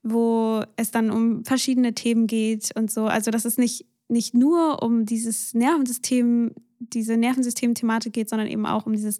wo 0.03 0.65
es 0.77 0.91
dann 0.91 1.11
um 1.11 1.45
verschiedene 1.45 1.95
Themen 1.95 2.27
geht 2.27 2.75
und 2.77 2.91
so. 2.91 3.07
Also 3.07 3.31
dass 3.31 3.45
es 3.45 3.57
nicht, 3.57 3.87
nicht 4.09 4.35
nur 4.35 4.83
um 4.83 5.07
dieses 5.07 5.55
Nervensystem, 5.55 6.53
diese 6.79 7.17
Nervensystem-Thematik 7.17 8.13
geht, 8.13 8.29
sondern 8.29 8.49
eben 8.49 8.67
auch 8.67 8.87
um 8.87 8.93
dieses, 8.93 9.19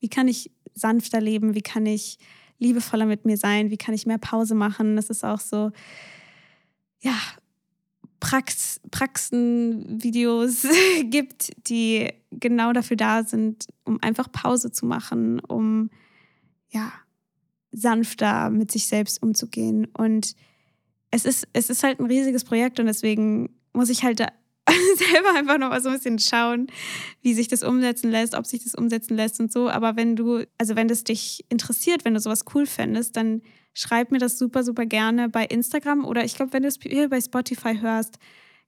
wie 0.00 0.08
kann 0.08 0.28
ich 0.28 0.50
sanfter 0.74 1.20
leben, 1.20 1.54
wie 1.54 1.62
kann 1.62 1.86
ich 1.86 2.18
liebevoller 2.58 3.06
mit 3.06 3.24
mir 3.24 3.36
sein, 3.36 3.70
wie 3.70 3.76
kann 3.76 3.94
ich 3.94 4.06
mehr 4.06 4.18
Pause 4.18 4.54
machen. 4.54 4.96
Das 4.96 5.10
ist 5.10 5.24
auch 5.24 5.40
so, 5.40 5.70
ja, 7.00 7.16
Prax 8.20 8.80
Praxen-Videos 8.90 10.66
gibt, 11.04 11.50
die 11.68 12.10
genau 12.30 12.72
dafür 12.72 12.96
da 12.96 13.24
sind, 13.24 13.66
um 13.84 13.98
einfach 14.02 14.30
Pause 14.32 14.72
zu 14.72 14.86
machen, 14.86 15.40
um 15.40 15.90
ja, 16.70 16.92
sanfter 17.70 18.50
mit 18.50 18.70
sich 18.70 18.86
selbst 18.86 19.22
umzugehen. 19.22 19.86
Und 19.86 20.34
es 21.10 21.24
ist, 21.24 21.48
es 21.52 21.70
ist 21.70 21.82
halt 21.82 22.00
ein 22.00 22.06
riesiges 22.06 22.44
Projekt 22.44 22.80
und 22.80 22.86
deswegen 22.86 23.50
muss 23.72 23.88
ich 23.88 24.04
halt 24.04 24.20
selber 24.96 25.34
einfach 25.34 25.58
noch 25.58 25.70
mal 25.70 25.80
so 25.80 25.88
ein 25.88 25.94
bisschen 25.94 26.18
schauen, 26.18 26.68
wie 27.22 27.34
sich 27.34 27.48
das 27.48 27.62
umsetzen 27.62 28.10
lässt, 28.10 28.34
ob 28.34 28.46
sich 28.46 28.64
das 28.64 28.74
umsetzen 28.74 29.16
lässt 29.16 29.40
und 29.40 29.52
so. 29.52 29.68
Aber 29.68 29.96
wenn 29.96 30.16
du, 30.16 30.44
also 30.58 30.76
wenn 30.76 30.88
das 30.88 31.04
dich 31.04 31.44
interessiert, 31.48 32.04
wenn 32.04 32.14
du 32.14 32.20
sowas 32.20 32.44
cool 32.54 32.66
fändest, 32.66 33.16
dann 33.16 33.42
schreib 33.74 34.10
mir 34.10 34.18
das 34.18 34.38
super, 34.38 34.64
super 34.64 34.86
gerne 34.86 35.28
bei 35.28 35.44
Instagram 35.44 36.04
oder 36.04 36.24
ich 36.24 36.34
glaube, 36.34 36.52
wenn 36.52 36.62
du 36.62 36.68
es 36.68 36.78
hier 36.80 37.08
bei 37.08 37.20
Spotify 37.20 37.78
hörst, 37.78 38.18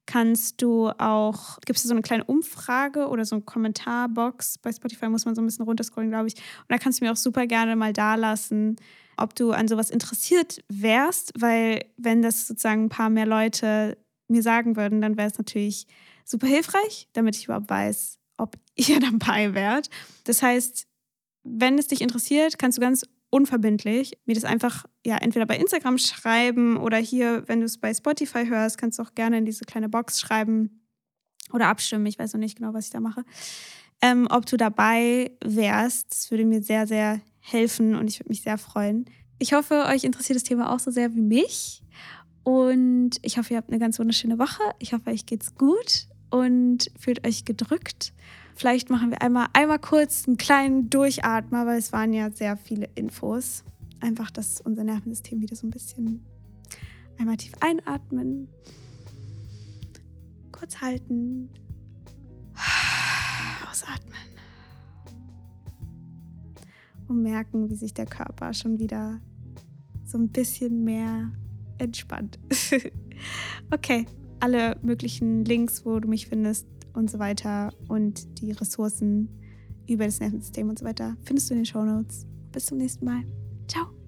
kannst 0.07 0.61
du 0.63 0.89
auch, 0.99 1.59
gibt 1.67 1.79
es 1.79 1.85
so 1.85 1.93
eine 1.93 2.03
kleine 2.03 2.25
Umfrage 2.25 3.09
oder 3.09 3.25
so 3.25 3.37
eine 3.37 3.45
Kommentarbox. 3.45 4.59
Bei 4.59 4.73
Spotify 4.73 5.09
muss 5.09 5.25
man 5.25 5.35
so 5.35 5.43
ein 5.43 5.47
bisschen 5.47 5.65
runterscrollen, 5.65 6.11
glaube 6.11 6.29
ich. 6.29 6.35
Und 6.35 6.67
da 6.69 6.79
kannst 6.79 7.01
du 7.01 7.05
mir 7.05 7.13
auch 7.13 7.17
super 7.17 7.47
gerne 7.47 7.77
mal 7.77 7.93
da 7.93 8.17
lassen, 8.17 8.77
ob 9.17 9.35
du 9.35 9.53
an 9.53 9.69
sowas 9.69 9.91
interessiert 9.91 10.65
wärst, 10.69 11.33
weil 11.39 11.85
wenn 11.97 12.23
das 12.23 12.49
sozusagen 12.49 12.85
ein 12.85 12.89
paar 12.89 13.11
mehr 13.11 13.27
Leute 13.27 13.99
mir 14.31 14.43
sagen 14.43 14.77
würden, 14.77 15.01
dann 15.01 15.16
wäre 15.16 15.29
es 15.29 15.38
natürlich 15.38 15.87
super 16.25 16.47
hilfreich, 16.47 17.09
damit 17.12 17.37
ich 17.37 17.45
überhaupt 17.45 17.71
weiß, 17.71 18.19
ob 18.37 18.57
ihr 18.75 19.01
dabei 19.11 19.55
wärt. 19.55 19.90
Das 20.25 20.43
heißt, 20.43 20.87
wenn 21.43 21.79
es 21.79 21.88
dich 21.88 22.01
interessiert, 22.01 22.59
kannst 22.59 22.79
du 22.79 22.83
ganz 22.83 23.05
unverbindlich 23.31 24.19
mir 24.27 24.35
das 24.35 24.45
einfach 24.45 24.85
ja 25.07 25.16
entweder 25.16 25.47
bei 25.47 25.57
Instagram 25.57 25.99
schreiben 25.99 26.77
oder 26.77 26.99
hier, 26.99 27.45
wenn 27.47 27.61
du 27.61 27.66
es 27.66 27.79
bei 27.79 27.95
Spotify 27.95 28.47
hörst, 28.47 28.77
kannst 28.77 28.99
du 28.99 29.03
auch 29.03 29.14
gerne 29.14 29.38
in 29.38 29.45
diese 29.45 29.64
kleine 29.64 29.88
Box 29.88 30.21
schreiben 30.21 30.85
oder 31.53 31.69
abstimmen. 31.69 32.07
Ich 32.07 32.19
weiß 32.19 32.33
noch 32.33 32.40
nicht 32.40 32.59
genau, 32.59 32.75
was 32.75 32.87
ich 32.87 32.90
da 32.90 33.01
mache. 33.01 33.25
Ähm, 34.03 34.27
ob 34.31 34.47
du 34.47 34.57
dabei 34.57 35.31
wärst, 35.45 36.11
das 36.11 36.31
würde 36.31 36.45
mir 36.45 36.62
sehr, 36.62 36.87
sehr 36.87 37.21
helfen 37.38 37.95
und 37.95 38.09
ich 38.09 38.19
würde 38.19 38.31
mich 38.31 38.43
sehr 38.43 38.59
freuen. 38.59 39.07
Ich 39.38 39.53
hoffe, 39.53 39.87
euch 39.87 40.05
interessiert 40.05 40.37
das 40.37 40.45
Thema 40.45 40.73
auch 40.73 40.81
so 40.81 40.90
sehr 40.90 41.14
wie 41.14 41.21
mich. 41.21 41.83
Und 42.42 43.12
ich 43.22 43.38
hoffe, 43.38 43.55
ihr 43.55 43.57
habt 43.59 43.70
eine 43.70 43.79
ganz 43.79 43.98
wunderschöne 43.98 44.38
Woche. 44.38 44.62
Ich 44.79 44.92
hoffe, 44.92 45.11
euch 45.11 45.26
geht's 45.26 45.55
gut 45.55 46.07
und 46.31 46.90
fühlt 46.98 47.26
euch 47.26 47.44
gedrückt. 47.44 48.12
Vielleicht 48.55 48.90
machen 48.90 49.11
wir 49.11 49.22
einmal, 49.22 49.48
einmal 49.53 49.79
kurz 49.79 50.26
einen 50.26 50.37
kleinen 50.37 50.90
Durchatmer, 50.90 51.66
weil 51.66 51.79
es 51.79 51.92
waren 51.92 52.12
ja 52.12 52.31
sehr 52.31 52.57
viele 52.57 52.88
Infos. 52.94 53.64
Einfach, 54.00 54.31
dass 54.31 54.61
unser 54.61 54.85
Nervensystem 54.85 55.40
wieder 55.40 55.57
so 55.57 55.66
ein 55.66 55.70
bisschen 55.70 56.24
einmal 57.18 57.37
tief 57.37 57.53
einatmen, 57.61 58.48
kurz 60.53 60.81
halten, 60.81 61.50
ausatmen 63.70 64.18
und 67.09 67.22
merken, 67.22 67.68
wie 67.68 67.74
sich 67.74 67.92
der 67.92 68.07
Körper 68.07 68.55
schon 68.55 68.79
wieder 68.79 69.20
so 70.05 70.18
ein 70.18 70.29
bisschen 70.29 70.85
mehr 70.85 71.31
entspannt. 71.81 72.38
okay, 73.71 74.07
alle 74.40 74.77
möglichen 74.83 75.45
Links, 75.45 75.85
wo 75.85 75.99
du 76.01 76.09
mich 76.09 76.29
findest 76.29 76.66
und 76.95 77.11
so 77.11 77.19
weiter 77.19 77.73
und 77.88 78.40
die 78.40 78.53
Ressourcen 78.53 79.29
über 79.87 80.05
das 80.05 80.21
Nervensystem 80.21 80.69
und 80.69 80.79
so 80.79 80.85
weiter 80.85 81.16
findest 81.25 81.51
du 81.51 81.55
in 81.55 81.61
den 81.61 81.66
Show 81.66 81.85
Notes. 81.85 82.27
Bis 82.53 82.66
zum 82.66 82.79
nächsten 82.79 83.05
Mal. 83.05 83.23
Ciao. 83.69 84.00